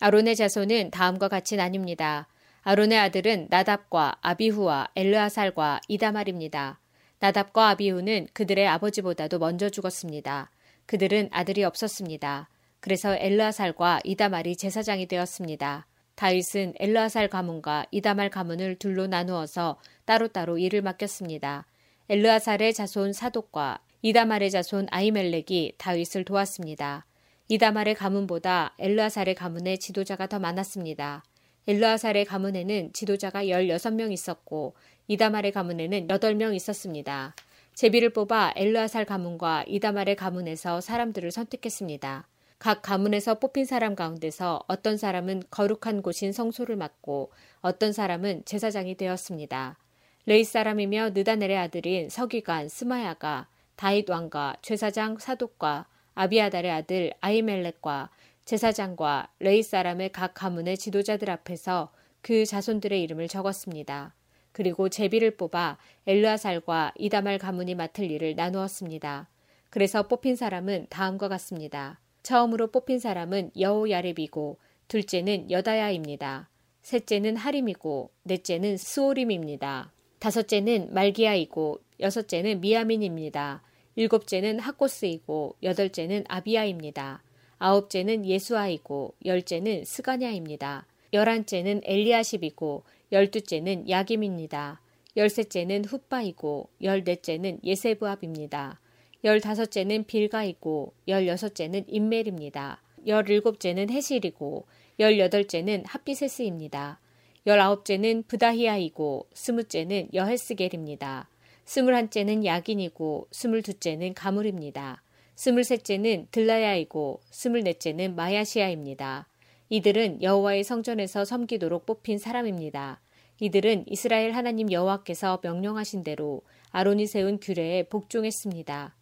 [0.00, 2.26] 아론의 자손은 다음과 같이 나뉩니다.
[2.60, 6.80] 아론의 아들은 나답과 아비후와 엘르아살과 이다말입니다.
[7.18, 10.50] 나답과 아비후는 그들의 아버지보다도 먼저 죽었습니다.
[10.84, 12.50] 그들은 아들이 없었습니다.
[12.80, 15.86] 그래서 엘르아살과 이다말이 제사장이 되었습니다.
[16.14, 21.64] 다윗은 엘르아살 가문과 이다말 가문을 둘로 나누어서 따로따로 일을 맡겼습니다.
[22.10, 27.06] 엘르아살의 자손 사독과 이다말의 자손 아이멜렉이 다윗을 도왔습니다.
[27.48, 31.24] 이다말의 가문보다 엘르아살의 가문의 지도자가 더 많았습니다.
[31.66, 34.74] 엘르아살의 가문에는 지도자가 16명 있었고
[35.06, 37.34] 이다말의 가문에는 8명 있었습니다.
[37.72, 42.28] 제비를 뽑아 엘르아살 가문과 이다말의 가문에서 사람들을 선택했습니다.
[42.58, 47.30] 각 가문에서 뽑힌 사람 가운데서 어떤 사람은 거룩한 곳인 성소를 맡고
[47.60, 49.78] 어떤 사람은 제사장이 되었습니다.
[50.26, 55.86] 레이 사람이며 느다넬의 아들인 서기관 스마야가 다윗 왕과 제사장 사독과
[56.18, 58.10] 아비아달의 아들 아이멜렉과
[58.44, 64.16] 제사장과 레이 사람의 각 가문의 지도자들 앞에서 그 자손들의 이름을 적었습니다.
[64.50, 65.78] 그리고 제비를 뽑아
[66.08, 69.28] 엘르아살과 이다말 가문이 맡을 일을 나누었습니다.
[69.70, 72.00] 그래서 뽑힌 사람은 다음과 같습니다.
[72.24, 76.48] 처음으로 뽑힌 사람은 여호야렙이고 둘째는 여다야입니다.
[76.82, 79.92] 셋째는 하림이고 넷째는 스오림입니다.
[80.18, 83.62] 다섯째는 말기야이고 여섯째는 미야민입니다.
[83.98, 87.20] 일곱째는 하코스이고 여덟째는 아비야입니다.
[87.58, 90.86] 아홉째는 예수아이고 열째는 스가냐입니다.
[91.12, 94.80] 열한째는 엘리아십이고 열두째는 야김입니다.
[95.16, 98.78] 열셋째는 훗바이고 열넷째는 예세브압입니다.
[99.24, 102.80] 열다섯째는 빌가이고 열여섯째는 인멜입니다.
[103.04, 104.64] 열일곱째는 해실이고
[105.00, 107.00] 열여덟째는 합비세스입니다.
[107.48, 111.28] 열아홉째는 부다히아이고 스무째는 여헤스겔입니다.
[111.68, 115.02] 스물한째는 야긴이고 스물두째는 가물입니다.
[115.34, 119.28] 스물셋째는 들라야이고 스물넷째는 마야시아입니다.
[119.68, 123.02] 이들은 여호와의 성전에서 섬기도록 뽑힌 사람입니다.
[123.40, 128.96] 이들은 이스라엘 하나님 여호와께서 명령하신 대로 아론이 세운 규례에 복종했습니다.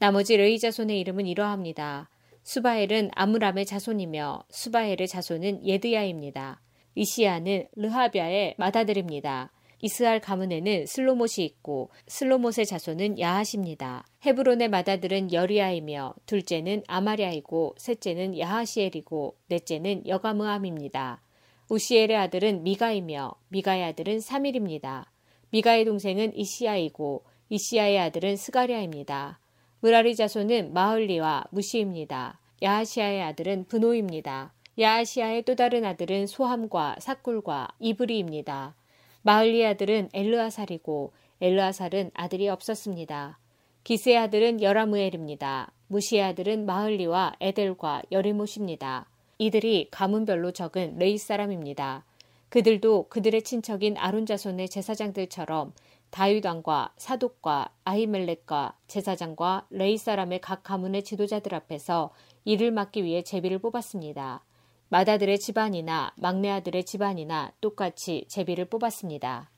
[0.00, 2.10] 나머지 레이 자손의 이름은 이러합니다.
[2.42, 6.60] 수바엘은 아므람의 자손이며 수바엘의 자손은 예드야입니다.
[6.96, 9.52] 잇시야는 르하뱌의 맏아들입니다.
[9.80, 14.04] 이스할 가문에는 슬로못이 있고 슬로못의 자손은 야핫입니다.
[14.26, 21.22] 헤브론의 맏아들은 여리야이며 둘째는 아마랴이고 셋째는 야하시엘이고 넷째는 여가므암입니다.
[21.68, 25.12] 웃시엘의 아들은 미가이며 미가의 아들은 사밀입니다.
[25.50, 29.40] 미가의 동생은 잇시야이고 잇시야의 아들은 스가랴입니다.
[29.80, 32.40] 므라리 자손은 마흘리와 무시입니다.
[32.62, 34.52] 야아시야의 아들은 브노입니다.
[34.78, 38.74] 야아시야의 또 다른 아들은 소함과 삭굴과 이브리입니다.
[39.28, 41.12] 마흘리 아들은 엘르아살이고
[41.42, 43.38] 엘르아살은 아들이 없었습니다.
[43.84, 45.70] 기스의 아들은 여라므엘입니다.
[45.88, 49.06] 무시의 아들은 마흘리와 에델과 여리못입니다.
[49.36, 52.06] 이들이 가문별로 적은 레위 사람입니다.
[52.48, 55.74] 그들도 그들의 친척인 아론 자손의 제사장들처럼
[56.08, 62.12] 다윗 왕과 사독과 아히멜렉과 제사장과 레위 사람의 각 가문의 지도자들 앞에서
[62.46, 64.42] 일을 맡기 위해 제비를 뽑았습니다.
[64.90, 69.50] 맏아들의 집안이나 막내 아들의 집안이나 똑같이 제비를 뽑았습니다.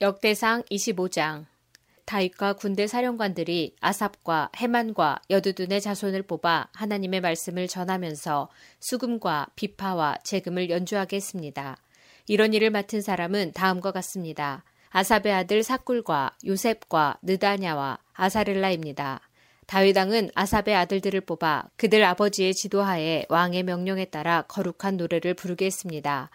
[0.00, 1.46] 역대상 25장
[2.04, 8.48] 다윗과 군대 사령관들이 아삽과 해만과 여두둔의 자손을 뽑아 하나님의 말씀을 전하면서
[8.80, 11.76] 수금과 비파와 재금을 연주하게 했습니다.
[12.26, 14.64] 이런 일을 맡은 사람은 다음과 같습니다.
[14.90, 19.27] 아삽의 아들 사꿀과 요셉과 느다냐와 아사렐라입니다.
[19.68, 26.30] 다윗왕은 아삽의 아들들을 뽑아 그들 아버지의 지도하에 왕의 명령에 따라 거룩한 노래를 부르게 했습니다.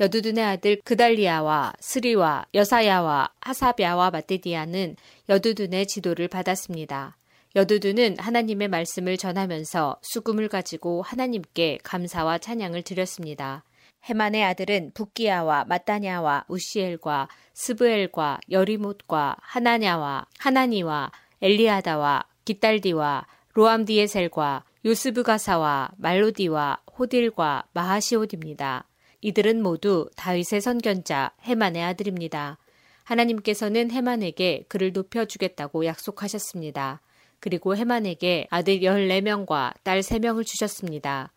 [0.00, 4.96] 여두둔의 아들 그달리아와 스리와 여사야와 하사비아와 마테디아는
[5.28, 7.18] 여두둔의 지도를 받았습니다.
[7.56, 13.64] 여두둔은 하나님의 말씀을 전하면서 수금을 가지고 하나님께 감사와 찬양을 드렸습니다.
[14.08, 27.64] 헤만의 아들은 북기야와 마따냐와 우시엘과 스브엘과 여리못과 하나냐와 하나니와 엘리아다와 기딸디와 로암디에셀과 요스브가사와 말로디와 호딜과
[27.74, 28.84] 마하시옷입니다.
[29.20, 32.56] 이들은 모두 다윗의 선견자 헤만의 아들입니다.
[33.04, 37.02] 하나님께서는 헤만에게 그를 높여주겠다고 약속하셨습니다.
[37.40, 41.32] 그리고 헤만에게 아들 14명과 딸 3명을 주셨습니다.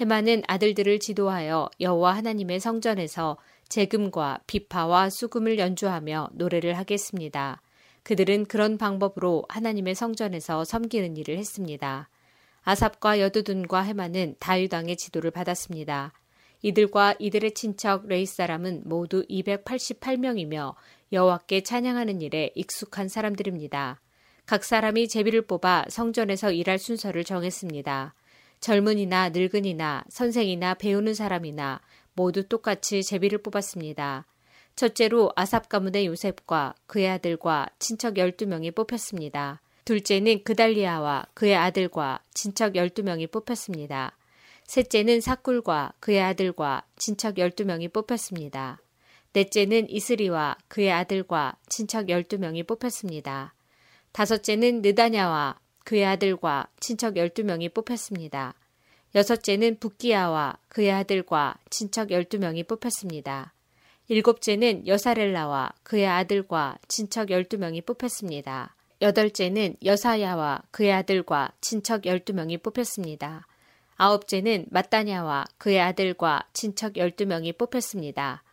[0.00, 3.36] 헤만은 아들들을 지도하여 여호와 하나님의 성전에서
[3.68, 7.60] 재금과 비파와 수금을 연주하며 노래를 하겠습니다.
[8.06, 12.08] 그들은 그런 방법으로 하나님의 성전에서 섬기는 일을 했습니다.
[12.62, 16.12] 아삽과 여두둔과 헤만은 다윗왕의 지도를 받았습니다.
[16.62, 20.76] 이들과 이들의 친척 레이 사람은 모두 288명이며
[21.10, 24.00] 여호와께 찬양하는 일에 익숙한 사람들입니다.
[24.46, 28.14] 각 사람이 제비를 뽑아 성전에서 일할 순서를 정했습니다.
[28.60, 31.80] 젊은이나 늙은이나 선생이나 배우는 사람이나
[32.14, 34.26] 모두 똑같이 제비를 뽑았습니다.
[34.76, 39.62] 첫째로 아삽 가문의 요셉과 그의 아들과 친척 12명이 뽑혔습니다.
[39.86, 44.16] 둘째는 그달리아와 그의 아들과 친척 12명이 뽑혔습니다.
[44.64, 48.80] 셋째는 사꿀과 그의 아들과 친척 12명이 뽑혔습니다.
[49.32, 53.54] 넷째는 이스리와 그의 아들과 친척 12명이 뽑혔습니다.
[54.12, 58.54] 다섯째는 느다냐와 그의 아들과 친척 12명이 뽑혔습니다.
[59.14, 63.54] 여섯째는 북기야와 그의 아들과 친척 12명이 뽑혔습니다.
[64.08, 68.76] 일곱째는 여사렐라와 그의 아들과 친척 12명이 뽑혔습니다.
[69.02, 73.48] 여덟째는 여사야와 그의 아들과 친척 12명이 뽑혔습니다.
[73.96, 78.44] 아홉째는 마따냐와 그의 아들과 친척 12명이 뽑혔습니다.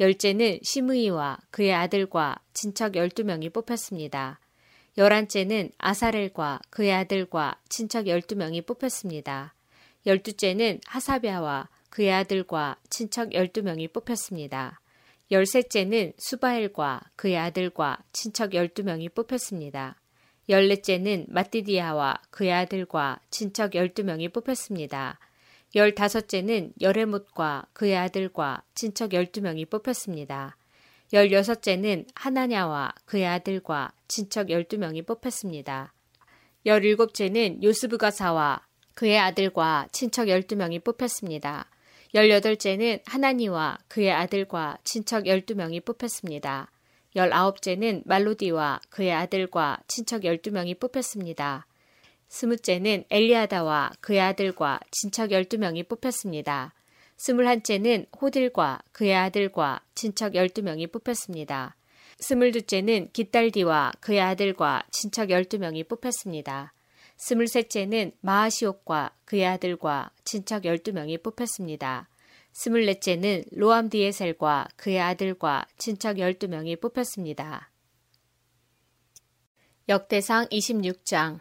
[0.00, 4.40] 열째는 시므이와 그의 아들과 친척 12명이 뽑혔습니다.
[4.96, 9.52] 열한째는 아사렐과 그의 아들과 친척 12명이 뽑혔습니다.
[10.06, 14.81] 열두째는 하사비아와 그의 아들과 친척 12명이 뽑혔습니다.
[15.32, 19.98] 열셋째는 수바엘과 그의 아들과 친척 12명이 뽑혔습니다.
[20.50, 25.18] 열넷째는 마띠디아와 그의 아들과 친척 12명이 뽑혔습니다.
[25.74, 30.58] 열다섯째는 여레못과 그의 아들과 친척 12명이 뽑혔습니다.
[31.14, 35.94] 열여섯째는 하나냐와 그의 아들과 친척 12명이 뽑혔습니다.
[36.66, 41.71] 열일곱째는 요스부가사와 그의 아들과 친척 12명이 뽑혔습니다.
[42.14, 46.70] 열여덟째는 하나니와 그의 아들과 친척 12명이 뽑혔습니다.
[47.16, 51.66] 열아홉째는 말로디와 그의 아들과 친척 12명이 뽑혔습니다.
[52.28, 56.74] 스무째는 엘리아다와 그의 아들과 친척 12명이 뽑혔습니다.
[57.16, 61.76] 스물한째는 호딜과 그의 아들과 친척 12명이 뽑혔습니다.
[62.18, 66.72] 스물두째는 기딸디와 그의 아들과 친척 12명이 뽑혔습니다.
[67.22, 72.08] 스물셋째는 마하시옥과 그의 아들과 친척 12명이 뽑혔습니다.
[72.50, 77.70] 스물넷째는 로암디에셀과 그의 아들과 친척 12명이 뽑혔습니다.
[79.88, 81.38] 역대상 26장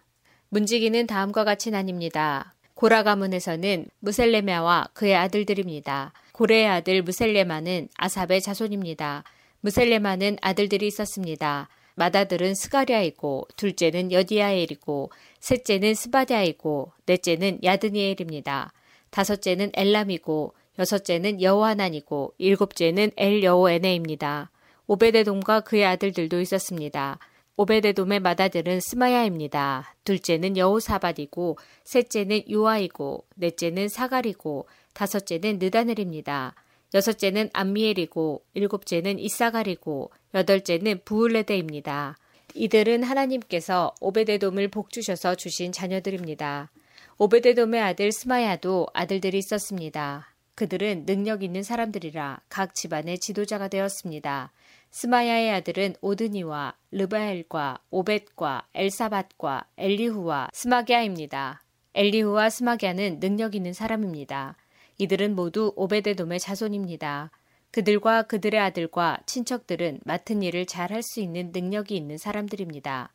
[0.49, 2.51] 문지기는 다음과 같이 나뉩니다.
[2.75, 6.13] 고라 가문에서는 무셀레메와 그의 아들들입니다.
[6.33, 9.23] 고레의 아들 무셀레마는 아삽의 자손입니다.
[9.61, 11.69] 무셀레마는 아들들이 있었습니다.
[11.95, 15.11] 맏아들은 스가랴이고 둘째는 여디아엘이고
[15.41, 18.71] 셋째는 스바댜이고 넷째는 야드니엘입니다.
[19.09, 24.51] 다섯째는 엘람이고 여섯째는 여호하난이고 일곱째는 엘여호에내입니다.
[24.87, 27.19] 오벧에돔과 그의 아들들도 있었습니다.
[27.57, 29.95] 오벧에돔의 맏아들은 스마야입니다.
[30.03, 36.55] 둘째는 여호사밧이고 셋째는 요아이고 넷째는 사갈이고 다섯째는 느다넬입니다.
[36.93, 42.17] 여섯째는 암미엘이고 일곱째는 잇사갈이고 여덟째는 브울래대입니다.
[42.53, 46.69] 이들은 하나님께서 오베데돔을 복주셔서 주신 자녀들입니다.
[47.17, 50.27] 오베데돔의 아들 스마야도 아들들이 있었습니다.
[50.55, 54.51] 그들은 능력 있는 사람들이라 각 집안의 지도자가 되었습니다.
[54.91, 61.61] 스마야의 아들은 오드니와 르바엘과 오벳과 엘사밧과 엘리후와 스마기아입니다.
[61.93, 64.57] 엘리후와 스마기아는 능력 있는 사람입니다.
[64.97, 67.31] 이들은 모두 오베데돔의 자손입니다.
[67.71, 73.13] 그들과 그들의 아들과 친척들은 맡은 일을 잘 할 수 있는 능력이 있는 사람들입니다.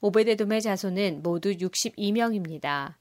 [0.00, 2.94] 오베데돔의 자손은 모두 62명입니다.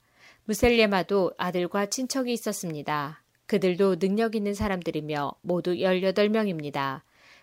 [0.45, 3.21] 무셀레마도 아들과 친척이 있었습니다.
[3.45, 7.01] 그들도 능력 있는 사람들이며 모두 18명입니다.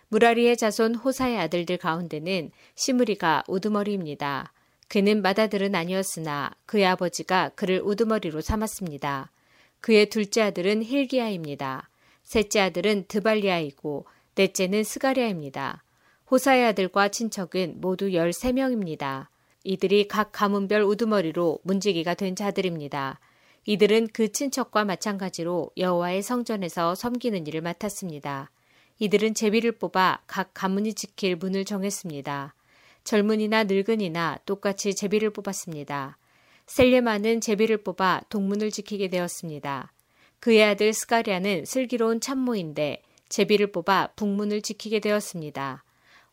[0.09, 4.53] 무라리의 자손 호사의 아들들 가운데는 시므리가 우두머리입니다.
[4.87, 9.31] 그는 맏아들은 아니었으나 그의 아버지가 그를 우두머리로 삼았습니다.
[9.81, 11.89] 그의 둘째 아들은 힐기야입니다.
[12.25, 15.83] 셋째 아들은 드발리아이고 넷째는 스가리아입니다.
[16.29, 19.27] 호사의 아들과 친척은 모두 13명입니다.
[19.63, 23.19] 이들이 각 가문별 우두머리로 문지기가 된 자들입니다.
[23.65, 28.51] 이들은 그 친척과 마찬가지로 여호와의 성전에서 섬기는 일을 맡았습니다.
[28.99, 32.53] 이들은 제비를 뽑아 각 가문이 지킬 문을 정했습니다.
[33.03, 36.17] 젊은이나 늙은이나 똑같이 제비를 뽑았습니다.
[36.67, 39.91] 셀레마는 제비를 뽑아 동문을 지키게 되었습니다.
[40.45, 45.83] 그의 아들 스가리아는 슬기로운 참모인데 제비를 뽑아 북문을 지키게 되었습니다.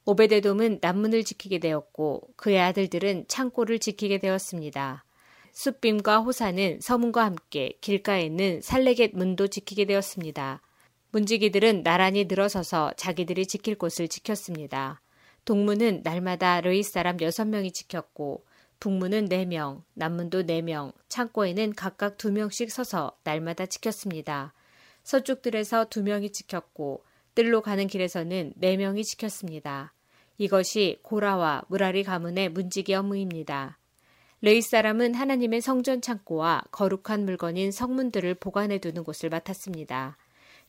[0.04, 5.06] 오베데돔은 남문을 지키게 되었고 그의 아들들은 창고를 지키게 되었습니다.
[5.52, 10.60] 숫빔과 호사는 서문과 함께 길가에 있는 살레겟 문도 지키게 되었습니다.
[11.12, 15.00] 문지기들은 나란히 늘어서서 자기들이 지킬 곳을 지켰습니다.
[15.46, 18.44] 동문은 날마다 르이 사람 6명이 지켰고
[18.82, 24.54] 북문은 4명, 남문도 4명, 창고에는 각각 2명씩 서서 날마다 지켰습니다.
[25.04, 27.04] 서쪽 들에서 2명이 지켰고
[27.36, 29.94] 뜰로 가는 길에서는 4명이 지켰습니다.
[30.36, 33.78] 이것이 고라와 무라리 가문의 문지기 업무입니다.
[34.40, 40.16] 레이 사람은 하나님의 성전 창고와 거룩한 물건인 성문들을 보관해 두는 곳을 맡았습니다.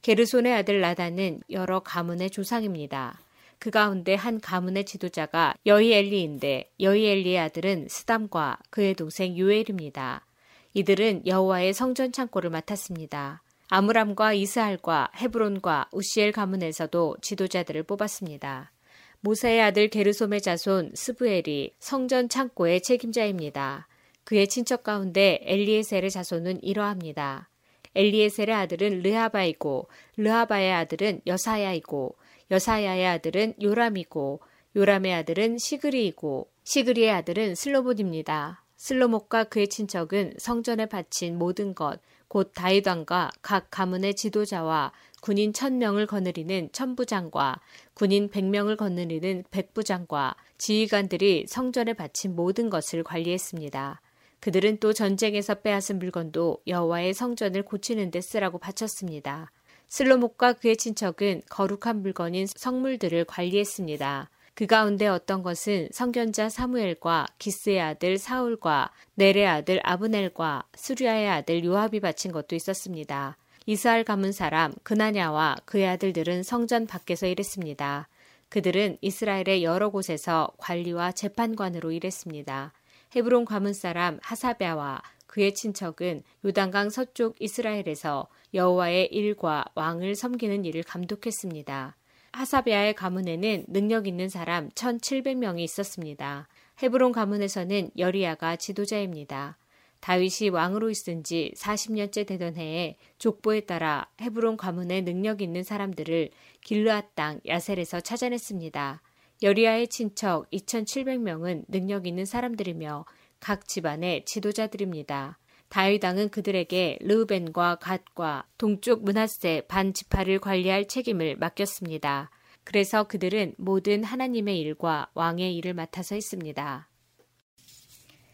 [0.04, 3.23] 게르손의 아들 나단은 여러 가문의 조상입니다.
[3.64, 10.26] 그 가운데 한 가문의 지도자가 여이엘리인데 여이엘리의 아들은 스담과 그의 동생 유엘입니다.
[10.74, 13.42] 이들은 여호와의 성전 창고를 맡았습니다.
[13.70, 18.74] 아므람과 이스할과 헤브론과 우시엘 가문에서도 지도자들을 뽑았습니다.
[19.22, 23.88] 모세의 아들 게르솜의 자손 스브엘이 성전 창고의 책임자입니다.
[24.26, 27.48] 그의 친척 가운데 엘리에셀의 자손은 이러합니다.
[27.96, 29.88] 엘리에셀의 아들은 르하바이고
[30.18, 32.18] 르하바의 아들은 여사야이고
[32.54, 34.40] 여사야의 아들은 요람이고
[34.76, 38.64] 요람의 아들은 시그리이고 시그리의 아들은 슬로몬입니다.
[38.78, 46.70] 슬로목과 그의 친척은 성전에 바친 모든 것, 곧 다이단과 각 가문의 지도자와 군인 1000명을 거느리는
[46.72, 47.60] 천부장과
[47.96, 54.00] 군인 100명을 거느리는 백부장과 지휘관들이 성전에 바친 모든 것을 관리했습니다.
[54.42, 59.52] 그들은 또 전쟁에서 빼앗은 물건도 여호와의 성전을 고치는 데 쓰라고 바쳤습니다.
[59.94, 64.32] 슬로목과 그의 친척은 거룩한 물건인 성물들을 관리했습니다.
[64.56, 72.00] 그 가운데 어떤 것은 성견자 사무엘과 기스의 아들 사울과 넬의 아들 아브넬과 수리아의 아들 요압이
[72.00, 73.38] 바친 것도 있었습니다.
[73.68, 78.08] 이스라엘 가문 사람 그나냐와 그의 아들들은 성전 밖에서 일했습니다.
[78.50, 82.74] 그들은 이스라엘의 여러 곳에서 관리와 재판관으로 일했습니다.
[83.16, 85.04] 헤브론 가문 사람 하사베와
[85.34, 91.98] 그의 친척은 요단강 서쪽 이스라엘에서 여호와의 일과 왕을 섬기는 일을 감독했습니다.
[92.34, 96.48] 하사비아의 가문에는 능력 있는 사람 1,700명이 있었습니다.
[96.84, 99.58] 헤브론 가문에서는 여리야가 지도자입니다.
[100.02, 106.30] 다윗이 왕으로 있은 지 40년째 되던 해에 족보에 따라 헤브론 가문에 능력 있는 사람들을
[106.62, 109.02] 길르앗 땅 야셀에서 찾아냈습니다.
[109.42, 113.06] 여리야의 친척 2,700명은 능력 있는 사람들이며
[113.44, 115.38] 각 집안의 지도자들입니다.
[115.68, 122.30] 다윗당은 그들에게 르우벤과 갓과 동쪽 문하세 반 지파를 관리할 책임을 맡겼습니다.
[122.64, 126.88] 그래서 그들은 모든 하나님의 일과 왕의 일을 맡아서 했습니다.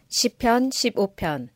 [0.10, 1.48] 시편 15편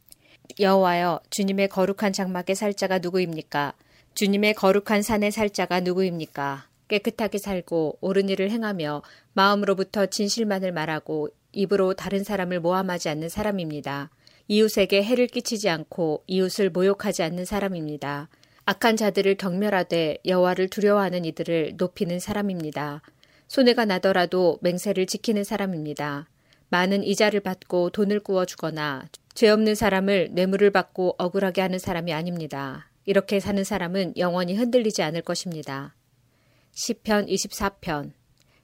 [0.60, 3.74] 여호와여 주님의 거룩한 장막의 살자가 누구입니까?
[4.16, 6.68] 주님의 거룩한 산의 살자가 누구입니까?
[6.88, 14.10] 깨끗하게 살고 옳은 일을 행하며 마음으로부터 진실만을 말하고 입으로 다른 사람을 모함하지 않는 사람입니다.
[14.48, 18.30] 이웃에게 해를 끼치지 않고 이웃을 모욕하지 않는 사람입니다.
[18.66, 23.02] 악한 자들을 경멸하되 여호와를 두려워하는 이들을 높이는 사람입니다.
[23.48, 26.28] 손해가 나더라도 맹세를 지키는 사람입니다.
[26.70, 32.90] 많은 이자를 받고 돈을 꾸어 주거나 죄 없는 사람을 뇌물을 받고 억울하게 하는 사람이 아닙니다.
[33.06, 35.96] 이렇게 사는 사람은 영원히 흔들리지 않을 것입니다.
[36.72, 38.12] 시편 24편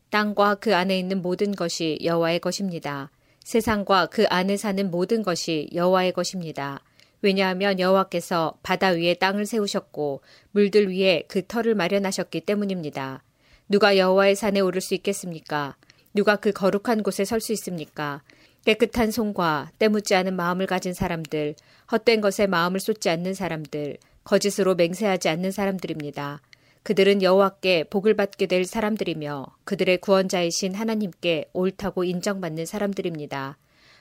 [0.09, 3.11] 땅과 그 안에 있는 모든 것이 여호와의 것입니다.
[3.43, 6.81] 세상과 그 안에 사는 모든 것이 여호와의 것입니다.
[7.21, 13.23] 왜냐하면 여호와께서 바다 위에 땅을 세우셨고 물들 위에 그 터를 마련하셨기 때문입니다.
[13.67, 15.75] 누가 여호와의 산에 오를 수 있겠습니까?
[16.13, 18.21] 누가 그 거룩한 곳에 설 수 있습니까?
[18.65, 21.55] 깨끗한 손과 때묻지 않은 마음을 가진 사람들,
[21.91, 26.41] 헛된 것에 마음을 쏟지 않는 사람들, 거짓으로 맹세하지 않는 사람들입니다.
[26.83, 33.57] 그들은 여호와께 복을 받게 될 사람들이며 그들의 구원자이신 하나님께 옳다고 인정받는 사람들입니다.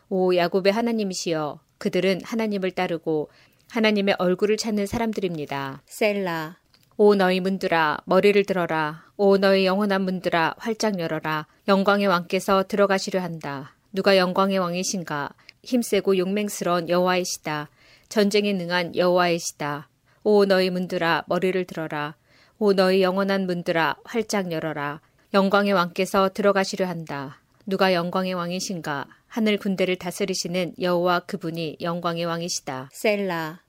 [0.09, 3.31] 오 야곱의 하나님이시여 그들은 하나님을 따르고
[3.71, 5.83] 하나님의 얼굴을 찾는 사람들입니다.
[5.87, 6.57] 셀라
[6.97, 13.75] 오 너희 문들아 머리를 들어라 오 너희 영원한 문들아 활짝 열어라 영광의 왕께서 들어가시려 한다.
[13.93, 15.31] 누가 영광의 왕이신가
[15.63, 17.69] 힘세고 용맹스러운 여호와이시다.
[18.09, 19.89] 전쟁에 능한 여호와이시다.
[20.25, 22.15] 오 너희 문들아 머리를 들어라
[22.61, 25.01] 오 너희 영원한 문들아 활짝 열어라.
[25.33, 27.41] 영광의 왕께서 들어가시려 한다.
[27.67, 29.07] 누가 영광의 왕이신가?
[29.29, 32.89] 하늘 군대를 다스리시는 여호와 그분이 영광의 왕이시다.
[32.93, 33.61] 셀라.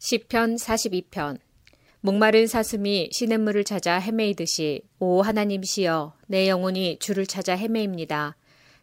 [0.00, 1.38] 시편 42편.
[2.00, 8.36] 목마른 사슴이 시냇물을 찾아 헤매이듯이 오 하나님시여 내 영혼이 주를 찾아 헤매입니다.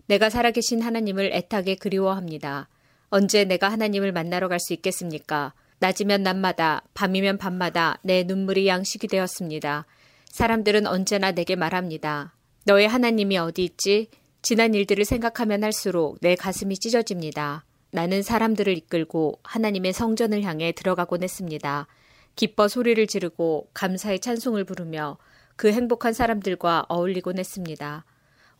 [0.05, 2.69] 내가 살아계신 하나님을 애타게 그리워합니다.
[3.09, 5.53] 언제 내가 하나님을 만나러 갈 수 있겠습니까?
[5.83, 9.85] 낮이면 낮마다, 밤이면 밤마다 내 눈물이 양식이 되었습니다.
[10.29, 12.33] 사람들은 언제나 내게 말합니다.
[12.63, 14.07] 너의 하나님이 어디 있지?
[14.41, 17.65] 지난 일들을 생각하면 할수록 내 가슴이 찢어집니다.
[17.91, 21.87] 나는 사람들을 이끌고 하나님의 성전을 향해 들어가곤 했습니다.
[22.37, 25.17] 기뻐 소리를 지르고 감사의 찬송을 부르며
[25.57, 28.05] 그 행복한 사람들과 어울리곤 했습니다.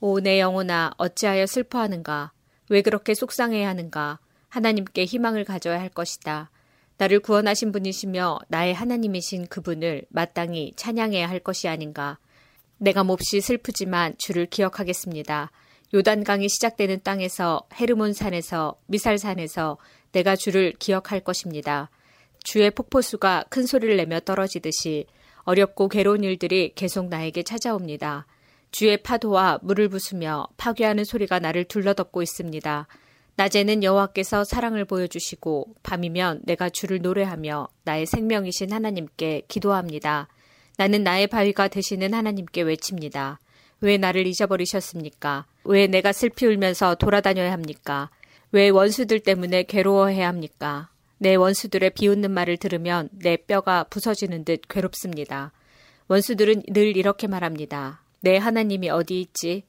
[0.01, 2.33] 오, 내 영혼아, 어찌하여 슬퍼하는가?
[2.67, 4.19] 왜 그렇게 속상해야 하는가?
[4.49, 6.51] 하나님께 희망을 가져야 할 것이다.
[6.97, 12.19] 나를 구원하신 분이시며 나의 하나님이신 그분을 마땅히 찬양해야 할 것이 아닌가.
[12.77, 15.51] 내가 몹시 슬프지만 주를 기억하겠습니다.
[15.93, 19.77] 요단강이 시작되는 땅에서 헤르몬 산에서 미살산에서
[20.11, 21.89] 내가 주를 기억할 것입니다.
[22.43, 25.05] 주의 폭포수가 큰 소리를 내며 떨어지듯이
[25.43, 28.25] 어렵고 괴로운 일들이 계속 나에게 찾아옵니다.
[28.71, 32.87] 주의 파도와 물을 부수며 파괴하는 소리가 나를 둘러덮고 있습니다.
[33.35, 40.27] 낮에는 여호와께서 사랑을 보여주시고 밤이면 내가 주를 노래하며 나의 생명이신 하나님께 기도합니다.
[40.77, 43.39] 나는 나의 바위가 되시는 하나님께 외칩니다.
[43.81, 45.45] 왜 나를 잊어버리셨습니까?
[45.65, 48.09] 왜 내가 슬피 울면서 돌아다녀야 합니까?
[48.51, 50.89] 왜 원수들 때문에 괴로워해야 합니까?
[51.17, 55.51] 내 원수들의 비웃는 말을 들으면 내 뼈가 부서지는 듯 괴롭습니다.
[56.07, 58.03] 원수들은 늘 이렇게 말합니다.
[58.21, 59.63] 내 하나님이 어디 있지?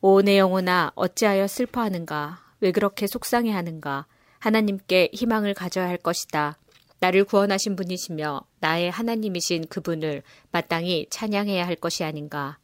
[0.00, 2.49] 오, 내 영혼아, 어찌하여 슬퍼하는가?
[2.60, 4.06] 왜 그렇게 속상해 하는가?
[4.38, 6.58] 하나님께 희망을 가져야 할 것이다.
[7.00, 12.58] 나를 구원하신 분이시며 나의 하나님이신 그분을 마땅히 찬양해야 할 것이 아닌가.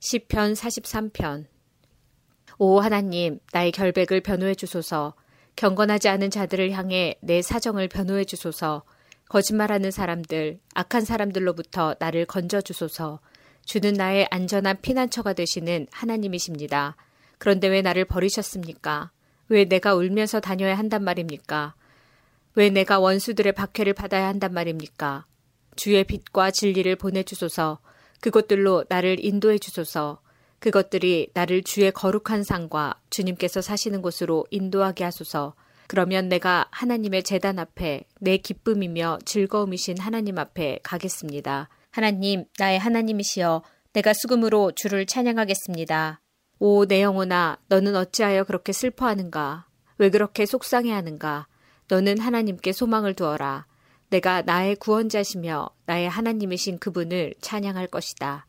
[0.00, 1.46] 시편 43편
[2.58, 5.14] 오 하나님 나의 결백을 변호해 주소서
[5.56, 8.84] 경건하지 않은 자들을 향해 내 사정을 변호해 주소서
[9.28, 13.18] 거짓말하는 사람들 악한 사람들로부터 나를 건져 주소서
[13.64, 16.96] 주는 나의 안전한 피난처가 되시는 하나님이십니다.
[17.38, 19.10] 그런데 왜 나를 버리셨습니까?
[19.48, 21.74] 왜 내가 울면서 다녀야 한단 말입니까?
[22.54, 25.26] 왜 내가 원수들의 박해를 받아야 한단 말입니까?
[25.76, 27.78] 주의 빛과 진리를 보내주소서,
[28.20, 30.20] 그것들로 나를 인도해 주소서,
[30.58, 35.54] 그것들이 나를 주의 거룩한 상과 주님께서 사시는 곳으로 인도하게 하소서,
[35.86, 41.68] 그러면 내가 하나님의 재단 앞에 내 기쁨이며 즐거움이신 하나님 앞에 가겠습니다.
[41.90, 43.62] 하나님, 나의 하나님이시여,
[43.92, 46.20] 내가 수금으로 주를 찬양하겠습니다.
[46.60, 49.66] 오, 내 영혼아, 너는 어찌하여 그렇게 슬퍼하는가?
[49.98, 51.46] 왜 그렇게 속상해 하는가?
[51.88, 53.66] 너는 하나님께 소망을 두어라.
[54.10, 58.46] 내가 나의 구원자시며 나의 하나님이신 그분을 찬양할 것이다.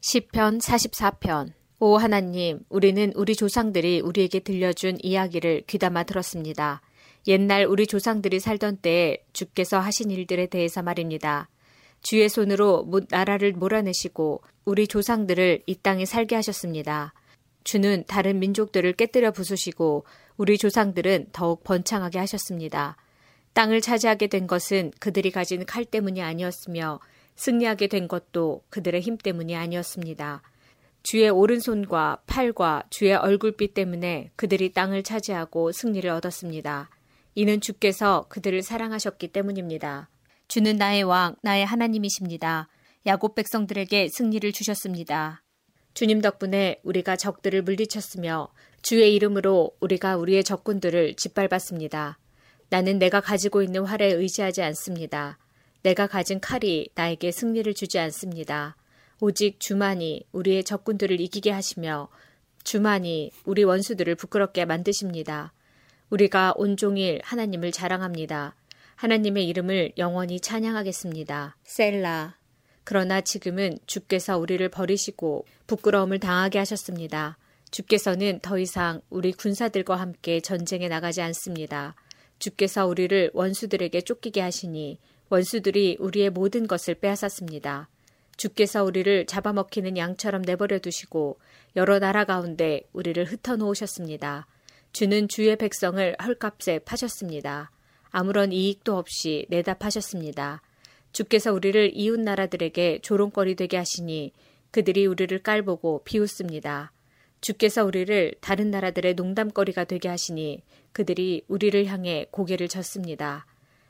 [0.00, 6.80] 시편 44편 오 하나님, 우리는 우리 조상들이 우리에게 들려준 이야기를 귀담아 들었습니다.
[7.26, 11.48] 옛날 우리 조상들이 살던 때에 주께서 하신 일들에 대해서 말입니다.
[12.02, 17.14] 주의 손으로 나라를 몰아내시고 우리 조상들을 이 땅에 살게 하셨습니다.
[17.64, 20.04] 주는 다른 민족들을 깨뜨려 부수시고
[20.36, 22.96] 우리 조상들은 더욱 번창하게 하셨습니다.
[23.54, 27.00] 땅을 차지하게 된 것은 그들이 가진 칼 때문이 아니었으며
[27.36, 30.42] 승리하게 된 것도 그들의 힘 때문이 아니었습니다.
[31.02, 36.90] 주의 오른손과 팔과 주의 얼굴빛 때문에 그들이 땅을 차지하고 승리를 얻었습니다.
[37.34, 40.08] 이는 주께서 그들을 사랑하셨기 때문입니다.
[40.48, 42.68] 주는 나의 왕, 나의 하나님이십니다.
[43.06, 45.42] 야곱 백성들에게 승리를 주셨습니다.
[45.94, 48.48] 주님 덕분에 우리가 적들을 물리쳤으며
[48.82, 52.18] 주의 이름으로 우리가 우리의 적군들을 짓밟았습니다.
[52.68, 55.38] 나는 내가 가지고 있는 활에 의지하지 않습니다.
[55.82, 58.76] 내가 가진 칼이 나에게 승리를 주지 않습니다.
[59.20, 62.08] 오직 주만이 우리의 적군들을 이기게 하시며
[62.64, 65.52] 주만이 우리 원수들을 부끄럽게 만드십니다.
[66.10, 68.54] 우리가 온종일 하나님을 자랑합니다.
[68.96, 71.56] 하나님의 이름을 영원히 찬양하겠습니다.
[71.64, 72.36] 셀라.
[72.82, 77.36] 그러나 지금은 주께서 우리를 버리시고 부끄러움을 당하게 하셨습니다.
[77.70, 81.94] 주께서는 더 이상 우리 군사들과 함께 전쟁에 나가지 않습니다.
[82.38, 87.88] 주께서 우리를 원수들에게 쫓기게 하시니 원수들이 우리의 모든 것을 빼앗았습니다.
[88.36, 91.38] 주께서 우리를 잡아먹히는 양처럼 내버려 두시고
[91.74, 94.46] 여러 나라 가운데 우리를 흩어 놓으셨습니다.
[94.92, 97.70] 주는 주의 백성을 헐값에 파셨습니다.
[98.18, 100.62] 아무런 이익도 없이 내다 파셨습니다.
[101.12, 104.32] 주께서 우리를 이웃 나라들에게 조롱거리 되게 하시니
[104.70, 106.92] 그들이 우리를 깔보고 비웃습니다.
[107.42, 110.62] 주께서 우리를 다른 나라들의 농담거리가 되게 하시니
[110.92, 113.44] 그들이 우리를 향해 고개를 젓습니다.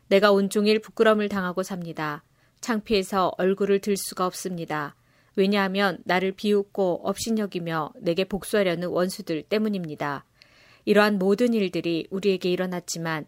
[0.08, 2.24] 내가 온종일 부끄럼을 당하고 삽니다.
[2.60, 4.96] 창피해서 얼굴을 들 수가 없습니다.
[5.36, 10.24] 왜냐하면 나를 비웃고 업신여기며 내게 복수하려는 원수들 때문입니다.
[10.84, 13.26] 이러한 모든 일들이 우리에게 일어났지만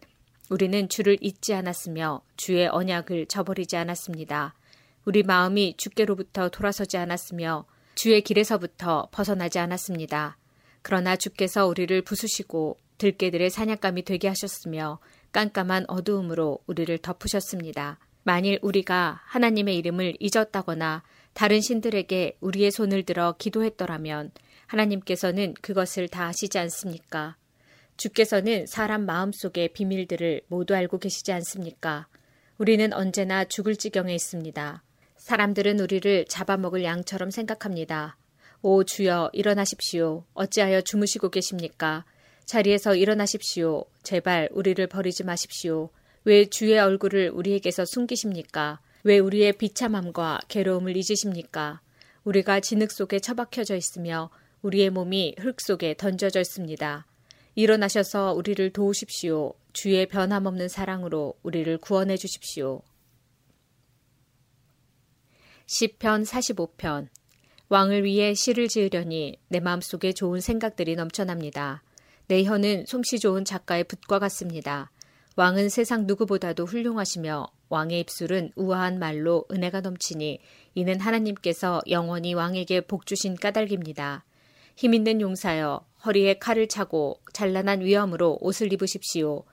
[0.49, 4.55] 우리는 주를 잊지 않았으며 주의 언약을 저버리지 않았습니다.
[5.05, 10.37] 우리 마음이 주께로부터 돌아서지 않았으며 주의 길에서부터 벗어나지 않았습니다.
[10.81, 14.99] 그러나 주께서 우리를 부수시고 들깨들의 사냥감이 되게 하셨으며
[15.31, 17.99] 깜깜한 어두움으로 우리를 덮으셨습니다.
[18.23, 24.31] 만일 우리가 하나님의 이름을 잊었다거나 다른 신들에게 우리의 손을 들어 기도했더라면
[24.67, 27.35] 하나님께서는 그것을 다 아시지 않습니까?
[27.99, 32.07] 주께서는 사람 마음속의 비밀들을 모두 알고 계시지 않습니까?
[32.57, 34.83] 우리는 언제나 죽을 지경에 있습니다.
[35.17, 38.15] 사람들은 우리를 잡아먹을 양처럼 생각합니다.
[38.61, 40.23] 오 주여 일어나십시오.
[40.33, 42.05] 어찌하여 주무시고 계십니까?
[42.45, 43.83] 자리에서 일어나십시오.
[44.01, 45.89] 제발 우리를 버리지 마십시오.
[46.23, 48.79] 왜 주의 얼굴을 우리에게서 숨기십니까?
[49.03, 51.81] 왜 우리의 비참함과 괴로움을 잊으십니까?
[52.23, 54.29] 우리가 진흙 속에 처박혀져 있으며
[54.61, 57.05] 우리의 몸이 흙 속에 던져져 있습니다.
[57.55, 59.53] 일어나셔서 우리를 도우십시오.
[59.73, 62.81] 주의 변함없는 사랑으로 우리를 구원해 주십시오.
[65.65, 67.07] 시편 45편
[67.69, 71.83] 왕을 위해 시를 지으려니 내 마음속에 좋은 생각들이 넘쳐납니다.
[72.27, 74.91] 내 혀는 솜씨 좋은 작가의 붓과 같습니다.
[75.35, 80.39] 왕은 세상 누구보다도 훌륭하시며 왕의 입술은 우아한 말로 은혜가 넘치니
[80.73, 84.25] 이는 하나님께서 영원히 왕에게 복 주신 까닭입니다.
[84.75, 89.43] 힘 있는 용사여 허리에 칼을 차고 찬란한 위엄으로 옷을 입으십시오.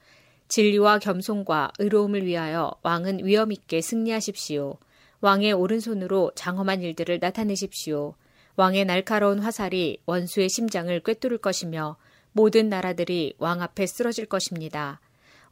[0.49, 4.78] 진리와 겸손과 의로움을 위하여 왕은 위엄 있게 승리하십시오.
[5.20, 8.14] 왕의 오른손으로 장엄한 일들을 나타내십시오.
[8.57, 11.97] 왕의 날카로운 화살이 원수의 심장을 꿰뚫을 것이며
[12.32, 15.01] 모든 나라들이 왕 앞에 쓰러질 것입니다.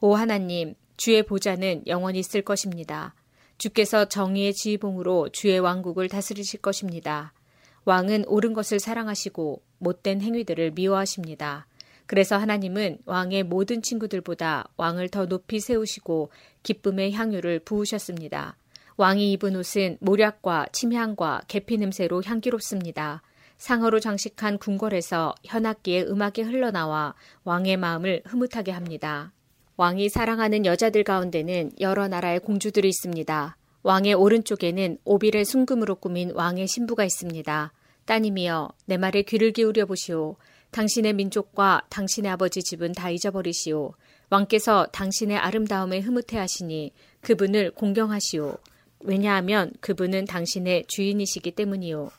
[0.01, 3.15] 오 하나님, 주의 보좌는 영원히 있을 것입니다.
[3.59, 7.33] 주께서 정의의 지휘봉으로 주의 왕국을 다스리실 것입니다.
[7.85, 11.69] 왕은 옳은 것을 사랑하시고 못된 행위들을 미워하십니다.
[12.07, 16.31] 그래서 하나님은 왕의 모든 친구들보다 왕을 더 높이 세우시고
[16.65, 18.57] 기쁨의 향유를 부으셨습니다.
[18.97, 23.23] 왕이 입은 옷은 모략과 침향과 계피 냄새로 향기롭습니다.
[23.57, 27.15] 상어로 장식한 궁궐에서 현악기의 음악이 흘러나와
[27.45, 29.33] 왕의 마음을 흐뭇하게 합니다.
[29.77, 33.57] 왕이 사랑하는 여자들 가운데는 여러 나라의 공주들이 있습니다.
[33.83, 37.73] 왕의 오른쪽에는 오빌의 순금으로 꾸민 왕의 신부가 있습니다.
[38.07, 40.37] 따님이여, 내 말에 귀를 기울여 보시오.
[40.71, 43.95] 당신의 민족과 당신의 아버지 집은 다 잊어버리시오.
[44.31, 48.59] 왕께서 당신의 아름다움에 흐뭇해 하시니 그분을 공경하시오.
[49.01, 52.11] 왜냐하면 그분은 당신의 주인이시기 때문이요.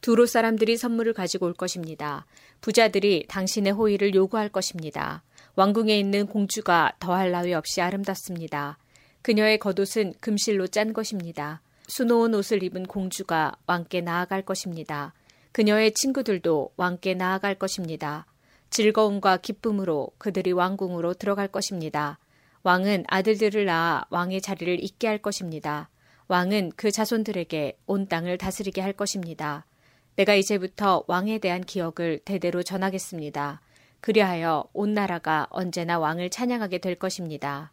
[0.00, 2.24] 두로 사람들이 선물을 가지고 올 것입니다.
[2.60, 5.22] 부자들이 당신의 호의를 요구할 것입니다.
[5.56, 8.78] 왕궁에 있는 공주가 더할 나위 없이 아름답습니다.
[9.22, 11.60] 그녀의 겉옷은 금실로 짠 것입니다.
[11.88, 15.12] 수놓은 옷을 입은 공주가 왕께 나아갈 것입니다.
[15.58, 18.26] 그녀의 친구들도 왕께 나아갈 것입니다.
[18.70, 22.20] 즐거움과 기쁨으로 그들이 왕궁으로 들어갈 것입니다.
[22.62, 25.90] 왕은 아들들을 낳아 왕의 자리를 잇게 할 것입니다.
[26.28, 29.66] 왕은 그 자손들에게 온 땅을 다스리게 할 것입니다.
[30.14, 33.60] 내가 이제부터 왕에 대한 기억을 대대로 전하겠습니다.
[34.00, 37.72] 그리하여 온 나라가 언제나 왕을 찬양하게 될 것입니다.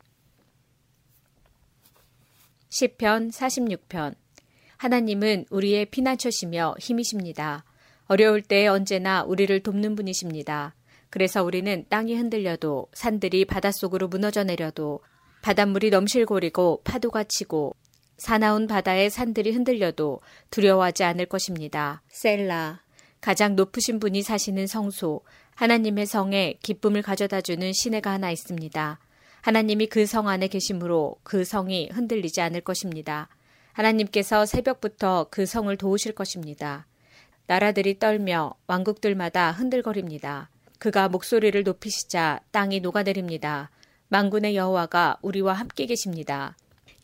[2.72, 4.16] 10편 46편
[4.78, 7.64] 하나님은 우리의 피난처시며 힘이십니다.
[8.08, 10.76] 어려울 때 언제나 우리를 돕는 분이십니다.
[11.10, 15.00] 그래서 우리는 땅이 흔들려도 산들이 바닷속으로 무너져 내려도
[15.42, 17.76] 바닷물이 넘실거리고 파도가 치고
[18.18, 22.02] 사나운 바다의 산들이 흔들려도 두려워하지 않을 것입니다.
[22.10, 22.82] 셀라.
[23.22, 25.22] 가장 높으신 분이 사시는 성소,
[25.56, 29.00] 하나님의 성에 기쁨을 가져다 주는 시내가 하나 있습니다.
[29.42, 33.30] 하나님이 그 성 안에 계심으로 그 성이 흔들리지 않을 것입니다.
[33.74, 36.88] 하나님께서 새벽부터 그 성을 도우실 것입니다.
[37.48, 40.50] 나라들이 떨며 왕국들마다 흔들거립니다.
[40.80, 43.70] 그가 목소리를 높이시자 땅이 녹아내립니다.
[44.10, 46.56] 망군의 여호와가 우리와 함께 계십니다.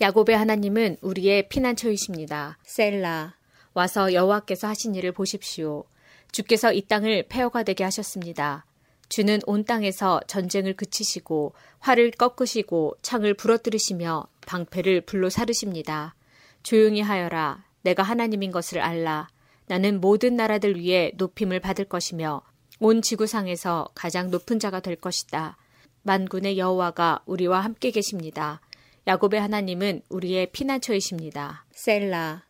[0.01, 2.57] 야곱의 하나님은 우리의 피난처이십니다.
[2.63, 3.35] 셀라.
[3.73, 5.85] 와서 여호와께서 하신 일을 보십시오.
[6.31, 8.65] 주께서 이 땅을 폐허가 되게 하셨습니다.
[9.09, 16.15] 주는 온 땅에서 전쟁을 그치시고 활을 꺾으시고 창을 부러뜨리시며 방패를 불로 사르십니다.
[16.63, 17.65] 조용히 하여라.
[17.81, 19.27] 내가 하나님인 것을 알라.
[19.71, 22.41] 나는 모든 나라들 위해 높임을 받을 것이며
[22.81, 25.55] 온 지구상에서 가장 높은 자가 될 것이다.
[26.01, 28.59] 만군의 여호와가 우리와 함께 계십니다.
[29.07, 31.65] 야곱의 하나님은 우리의 피난처이십니다.
[31.71, 32.43] 셀라.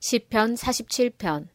[0.00, 1.48] 시편 47편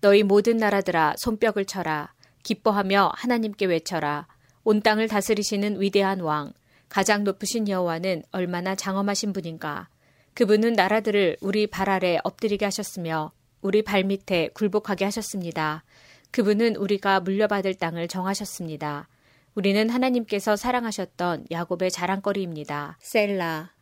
[0.00, 2.12] 너희 모든 나라들아 손뼉을 쳐라
[2.42, 4.26] 기뻐하며 하나님께 외쳐라
[4.64, 6.52] 온 땅을 다스리시는 위대한 왕
[6.88, 9.88] 가장 높으신 여호와는 얼마나 장엄하신 분인가
[10.34, 13.30] 그분은 나라들을 우리 발 아래 엎드리게 하셨으며
[13.60, 15.84] 우리 발 밑에 굴복하게 하셨습니다.
[16.30, 19.08] 그분은 우리가 물려받을 땅을 정하셨습니다.
[19.54, 22.98] 우리는 하나님께서 사랑하셨던 야곱의 자랑거리입니다.
[23.00, 23.72] 셀라.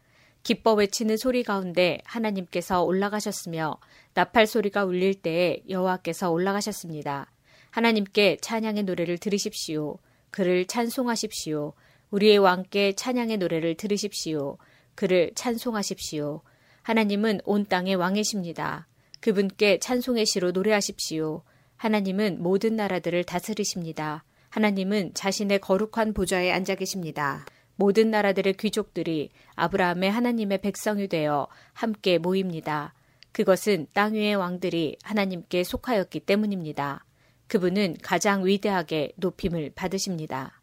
[0.42, 3.76] 기뻐 외치는 소리 가운데 하나님께서 올라가셨으며
[4.14, 7.30] 나팔 소리가 울릴 때에 여호와께서 올라가셨습니다.
[7.70, 9.98] 하나님께 찬양의 노래를 들으십시오.
[10.30, 11.74] 그를 찬송하십시오.
[12.10, 14.56] 우리의 왕께 찬양의 노래를 들으십시오.
[14.94, 16.40] 그를 찬송하십시오.
[16.82, 18.86] 하나님은 온 땅의 왕이십니다.
[19.20, 21.42] 그분께 찬송의 시로 노래하십시오.
[21.76, 24.24] 하나님은 모든 나라들을 다스리십니다.
[24.50, 27.44] 하나님은 자신의 거룩한 보좌에 앉아 계십니다.
[27.76, 32.94] 모든 나라들의 귀족들이 아브라함의 하나님의 백성이 되어 함께 모입니다.
[33.32, 37.04] 그것은 땅 위의 왕들이 하나님께 속하였기 때문입니다.
[37.46, 40.60] 그분은 가장 위대하게 높임을 받으십니다.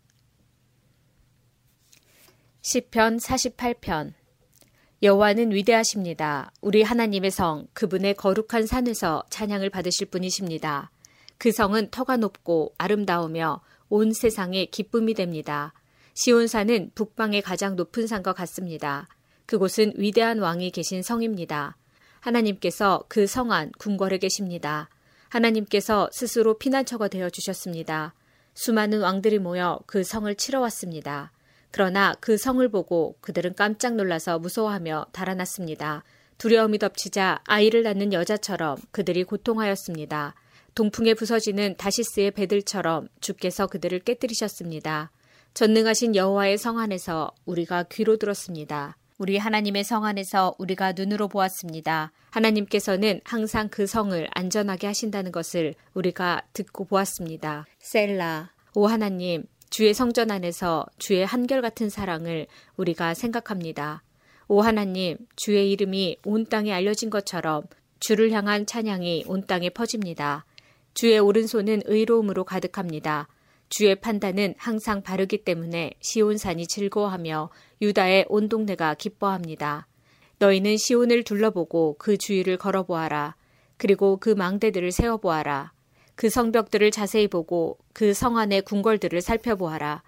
[2.61, 4.13] 10편 48편
[5.05, 6.51] 여호와는 위대하십니다.
[6.61, 10.89] 우리 하나님의 성 그분의 거룩한 산에서 찬양을 받으실 분이십니다.
[11.37, 15.73] 그 성은 터가 높고 아름다우며 온 세상에 기쁨이 됩니다.
[16.15, 19.07] 시온산은 북방의 가장 높은 산과 같습니다.
[19.45, 21.77] 그곳은 위대한 왕이 계신 성입니다.
[22.21, 24.89] 하나님께서 그 성 안 궁궐에 계십니다.
[25.29, 28.15] 하나님께서 스스로 피난처가 되어 주셨습니다.
[28.55, 31.31] 수많은 왕들이 모여 그 성을 치러 왔습니다.
[31.76, 36.05] 그러나 그 성을 보고 그들은 깜짝 놀라서 무서워하며 달아났습니다.
[36.38, 40.36] 두려움이 덮치자 아이를 낳는 여자처럼 그들이 고통하였습니다.
[40.73, 45.11] 동풍에 부서지는 다시스의 배들처럼 주께서 그들을 깨뜨리셨습니다.
[45.53, 48.95] 전능하신 여호와의 성 안에서 우리가 귀로 들었습니다.
[49.17, 52.13] 우리 하나님의 성 안에서 우리가 눈으로 보았습니다.
[52.30, 57.65] 하나님께서는 항상 그 성을 안전하게 하신다는 것을 우리가 듣고 보았습니다.
[57.80, 58.55] 셀라.
[58.78, 62.47] 오 하나님, 주의 성전 안에서 주의 한결같은 사랑을
[62.78, 64.03] 우리가 생각합니다.
[64.47, 67.63] 오 하나님, 주의 이름이 온 땅에 알려진 것처럼
[67.99, 70.45] 주를 향한 찬양이 온 땅에 퍼집니다.
[70.93, 73.28] 주의 오른손은 의로움으로 가득합니다.
[73.70, 77.49] 주의 판단은 항상 바르기 때문에 시온산이 즐거워하며
[77.82, 79.88] 유다의 온 동네가 기뻐합니다.
[80.38, 83.36] 너희는 시온을 둘러보고 그 주위를 걸어보아라.
[83.78, 85.74] 그리고 그 망대들을 세워보아라.
[86.16, 90.03] 그 성벽들을 자세히 보고 그 성 안의 궁궐들을 살펴보아라.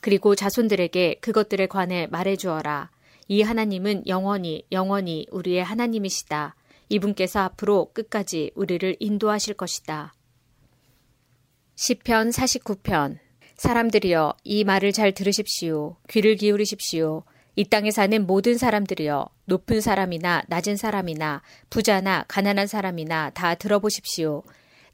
[0.00, 2.90] 그리고 자손들에게 그것들에 관해 말해주어라.
[3.28, 6.56] 이 하나님은 영원히 영원히 우리의 하나님이시다.
[6.88, 10.14] 이분께서 앞으로 끝까지 우리를 인도하실 것이다.
[11.76, 13.18] 시편 49편
[13.56, 15.96] 사람들이여 이 말을 잘 들으십시오.
[16.08, 17.24] 귀를 기울이십시오.
[17.56, 24.42] 이 땅에 사는 모든 사람들이여 높은 사람이나 낮은 사람이나 부자나 가난한 사람이나 다 들어보십시오.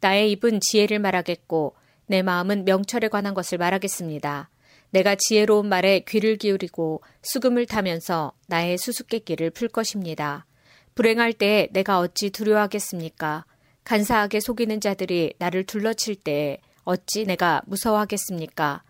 [0.00, 1.74] 나의 입은 지혜를 말하겠고
[2.06, 4.50] 내 마음은 명철에 관한 것을 말하겠습니다.
[4.90, 10.46] 내가 지혜로운 말에 귀를 기울이고 수금을 타면서 나의 수수께끼를 풀 것입니다.
[10.94, 13.44] 불행할 때에 내가 어찌 두려워하겠습니까?
[13.84, 18.82] 간사하게 속이는 자들이 나를 둘러칠 때에 어찌 내가 무서워하겠습니까?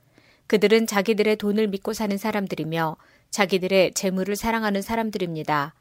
[0.46, 2.96] 그들은 자기들의 돈을 믿고 사는 사람들이며
[3.30, 5.74] 자기들의 재물을 사랑하는 사람들입니다.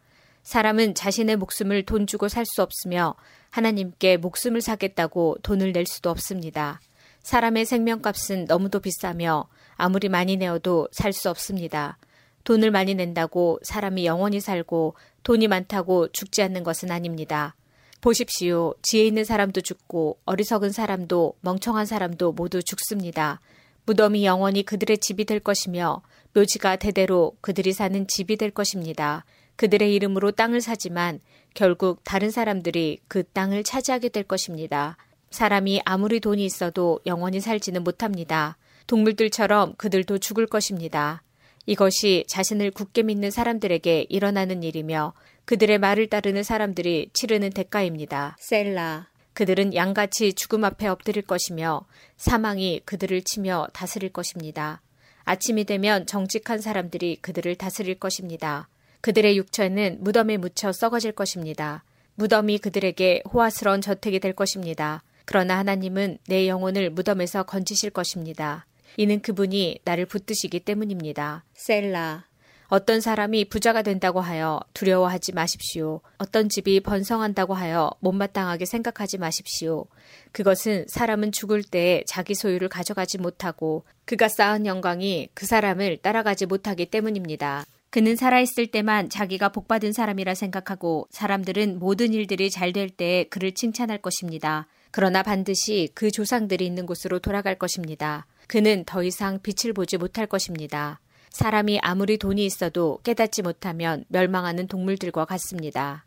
[0.43, 3.15] 사람은 자신의 목숨을 돈 주고 살 수 없으며
[3.55, 6.81] 하나님께 목숨을 사겠다고 돈을 낼 수도 없습니다.
[7.23, 9.47] 사람의 생명값은 너무도 비싸며
[9.77, 11.97] 아무리 많이 내어도 살 수 없습니다.
[12.43, 17.55] 돈을 많이 낸다고 사람이 영원히 살고 돈이 많다고 죽지 않는 것은 아닙니다.
[18.01, 18.73] 보십시오.
[18.81, 23.39] 지혜 있는 사람도 죽고 어리석은 사람도 멍청한 사람도 모두 죽습니다.
[23.85, 26.01] 무덤이 영원히 그들의 집이 될 것이며
[26.33, 29.23] 묘지가 대대로 그들이 사는 집이 될 것입니다.
[29.55, 31.19] 그들의 이름으로 땅을 사지만
[31.53, 34.97] 결국 다른 사람들이 그 땅을 차지하게 될 것입니다.
[35.31, 38.57] 사람이 아무리 돈이 있어도 영원히 살지는 못합니다.
[38.87, 41.23] 동물들처럼 그들도 죽을 것입니다.
[41.65, 45.13] 이것이 자신을 굳게 믿는 사람들에게 일어나는 일이며
[45.45, 48.37] 그들의 말을 따르는 사람들이 치르는 대가입니다.
[48.39, 49.09] 셀라.
[49.33, 51.85] 그들은 양같이 죽음 앞에 엎드릴 것이며
[52.17, 54.81] 사망이 그들을 치며 다스릴 것입니다.
[55.25, 58.69] 아침이 되면 정직한 사람들이 그들을 다스릴 것입니다.
[59.05, 61.83] 그들의 육체는 무덤에 묻혀 썩어질 것입니다.
[62.15, 65.03] 무덤이 그들에게 호화스러운 저택이 될 것입니다.
[65.25, 68.65] 그러나 하나님은 내 영혼을 무덤에서 건지실 것입니다.
[68.97, 71.43] 이는 그분이 나를 붙드시기 때문입니다.
[71.53, 72.25] 셀라.
[72.69, 76.01] 어떤 사람이 부자가 된다고 하여 두려워하지 마십시오.
[76.17, 79.85] 어떤 집이 번성한다고 하여 못마땅하게 생각하지 마십시오.
[80.31, 86.87] 그것은 사람은 죽을 때에 자기 소유를 가져가지 못하고 그가 쌓은 영광이 그 사람을 따라가지 못하기
[86.87, 87.65] 때문입니다.
[87.89, 93.99] 그는 살아있을 때만 자기가 복받은 사람이라 생각하고 사람들은 모든 일들이 잘 될 때에 그를 칭찬할
[94.01, 94.67] 것입니다.
[94.91, 98.27] 그러나 반드시 그 조상들이 있는 곳으로 돌아갈 것입니다.
[98.47, 100.99] 그는 더 이상 빛을 보지 못할 것입니다.
[101.29, 106.05] 사람이 아무리 돈이 있어도 깨닫지 못하면 멸망하는 동물들과 같습니다.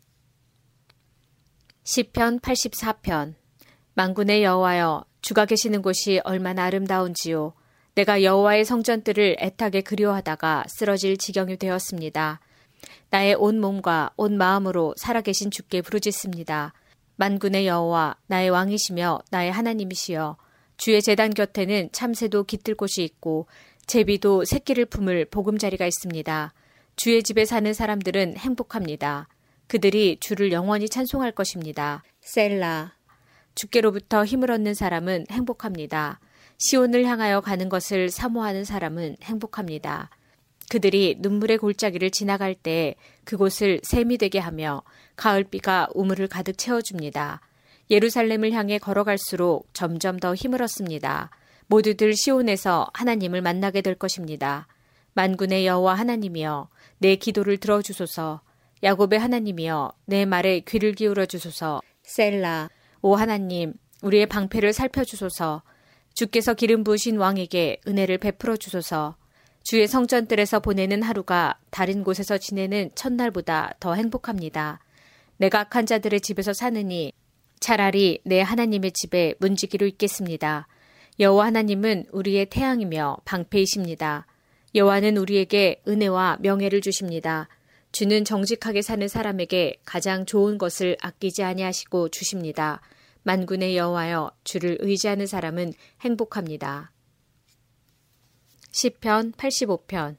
[1.83, 3.35] 시편 84편
[3.93, 7.53] 만군의 여호와여 주가 계시는 곳이 얼마나 아름다운지요
[7.99, 12.39] 내가 여호와의 성전들을 애타게 그리워하다가 쓰러질 지경이 되었습니다.
[13.09, 16.71] 나의 온 몸과 온 마음으로 살아계신 주께 부르짖습니다.
[17.17, 20.37] 만군의 여호와 나의 왕이시며 나의 하나님이시여
[20.77, 23.47] 주의 재단 곁에는 참새도 깃들 곳이 있고
[23.85, 26.53] 제비도 새끼를 품을 보금자리가 있습니다.
[26.95, 29.27] 주의 집에 사는 사람들은 행복합니다.
[29.67, 32.03] 그들이 주를 영원히 찬송할 것입니다.
[32.21, 32.93] 셀라.
[33.55, 36.21] 주께로부터 힘을 얻는 사람은 행복합니다.
[36.59, 40.09] 시온을 향하여 가는 것을 사모하는 사람은 행복합니다.
[40.69, 44.83] 그들이 눈물의 골짜기를 지나갈 때 그곳을 샘이 되게 하며
[45.15, 47.41] 가을비가 우물을 가득 채워줍니다.
[47.89, 51.31] 예루살렘을 향해 걸어갈수록 점점 더 힘을 얻습니다.
[51.67, 54.67] 모두들 시온에서 하나님을 만나게 될 것입니다.
[55.13, 58.41] 만군의 여호와 하나님이여 내 기도를 들어주소서
[58.83, 62.69] 야곱의 하나님이여 내 말에 귀를 기울여 주소서 셀라
[63.01, 65.63] 오 하나님 우리의 방패를 살펴주소서
[66.13, 69.15] 주께서 기름 부으신 왕에게 은혜를 베풀어 주소서
[69.63, 74.79] 주의 성전들에서 보내는 하루가 다른 곳에서 지내는 첫날보다 더 행복합니다.
[75.37, 77.13] 내가 악한 자들의 집에서 사느니
[77.59, 80.67] 차라리 내 하나님의 집에 문지기로 있겠습니다.
[81.19, 84.25] 여호와 하나님은 우리의 태양이며 방패이십니다.
[84.75, 87.47] 여호와는 우리에게 은혜와 명예를 주십니다.
[87.91, 92.81] 주는 정직하게 사는 사람에게 가장 좋은 것을 아끼지 아니하시고 주십니다.
[93.23, 96.91] 만군의 여호와여 주를 의지하는 사람은 행복합니다.
[98.71, 100.15] 시편 85편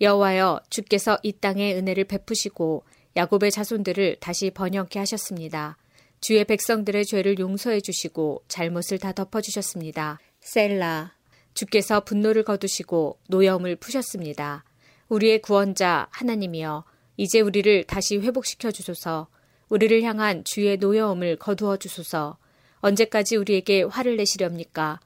[0.00, 2.84] 여호와여 주께서 이 땅에 은혜를 베푸시고
[3.16, 5.76] 야곱의 자손들을 다시 번영케 하셨습니다.
[6.20, 10.18] 주의 백성들의 죄를 용서해 주시고 잘못을 다 덮어 주셨습니다.
[10.40, 11.14] 셀라
[11.52, 14.64] 주께서 분노를 거두시고 노여움을 푸셨습니다.
[15.08, 16.84] 우리의 구원자 하나님이여
[17.16, 19.28] 이제 우리를 다시 회복시켜 주소서.
[19.68, 22.36] 우리를 향한 주의 노여움을 거두어 주소서.
[22.80, 25.00] 언제까지 우리에게 화를 내시렵니까?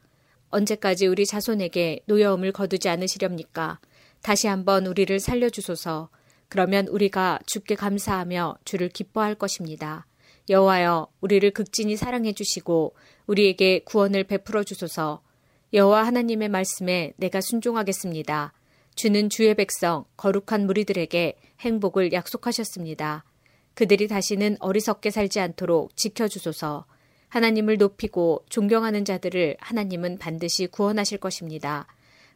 [0.51, 3.79] 언제까지 우리 자손에게 노여움을 거두지 않으시렵니까?
[4.23, 6.09] 다시 한번 우리를 살려주소서.
[6.49, 10.07] 그러면 우리가 주께 감사하며 주를 기뻐할 것입니다.
[10.49, 12.95] 여호와여, 우리를 극진히 사랑해 주시고
[13.27, 15.23] 우리에게 구원을 베풀어 주소서.
[15.75, 18.55] 여호와 하나님의 말씀에 내가 순종하겠습니다.
[18.95, 23.25] 주는 주의 백성 거룩한 무리들에게 행복을 약속하셨습니다.
[23.79, 26.85] 그들이 다시는 어리석게 살지 않도록 지켜주소서.
[27.29, 31.87] 하나님을 높이고 존경하는 자들을 하나님은 반드시 구원하실 것입니다.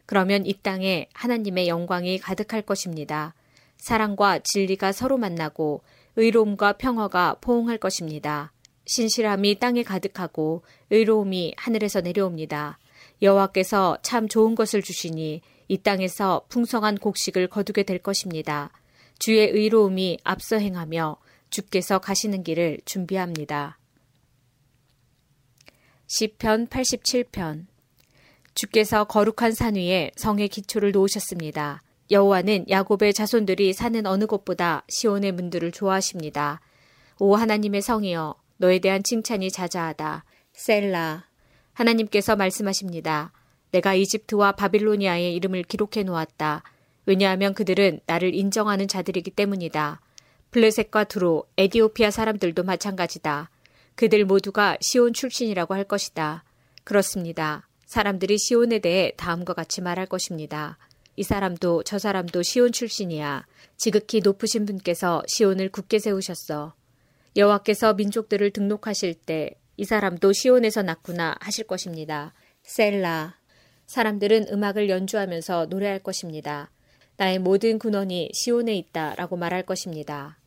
[0.05, 3.33] 그러면 이 땅에 하나님의 영광이 가득할 것입니다.
[3.75, 5.81] 사랑과 진리가 서로 만나고
[6.15, 8.53] 의로움과 평화가 포옹할 것입니다.
[8.85, 12.79] 신실함이 땅에 가득하고 의로움이 하늘에서 내려옵니다.
[13.21, 18.71] 여호와께서 참 좋은 것을 주시니 이 땅에서 풍성한 곡식을 거두게 될 것입니다.
[19.19, 21.17] 주의 의로움이 앞서 행하며
[21.53, 23.77] 주께서 가시는 길을 준비합니다.
[26.07, 27.67] 시편 87편
[28.55, 31.83] 주께서 거룩한 산 위에 성의 기초를 놓으셨습니다.
[32.09, 36.59] 여호와는 야곱의 자손들이 사는 어느 곳보다 시온의 문들을 좋아하십니다.
[37.19, 40.25] 오 하나님의 성이여 너에 대한 칭찬이 자자하다.
[40.53, 41.27] 셀라
[41.73, 43.31] 하나님께서 말씀하십니다.
[43.69, 46.63] 내가 이집트와 바빌로니아의 이름을 기록해 놓았다.
[47.05, 50.01] 왜냐하면 그들은 나를 인정하는 자들이기 때문이다.
[50.53, 53.49] 블레셋과 두로, 에디오피아 사람들도 마찬가지다.
[53.95, 56.45] 그들 모두가 시온 출신이라고 할 것이다.
[56.85, 57.67] 그렇습니다.
[57.85, 60.77] 사람들이 시온에 대해 다음과 같이 말할 것입니다.
[61.17, 63.45] 이 사람도 저 사람도 시온 출신이야.
[63.75, 66.73] 지극히 높으신 분께서 시온을 굳게 세우셨어.
[67.35, 72.33] 여호와께서 민족들을 등록하실 때 이 사람도 시온에서 났구나 하실 것입니다.
[72.63, 73.35] 셀라.
[73.87, 76.69] 사람들은 음악을 연주하면서 노래할 것입니다.
[77.17, 80.37] 나의 모든 근원이 시온에 있다라고 말할 것입니다.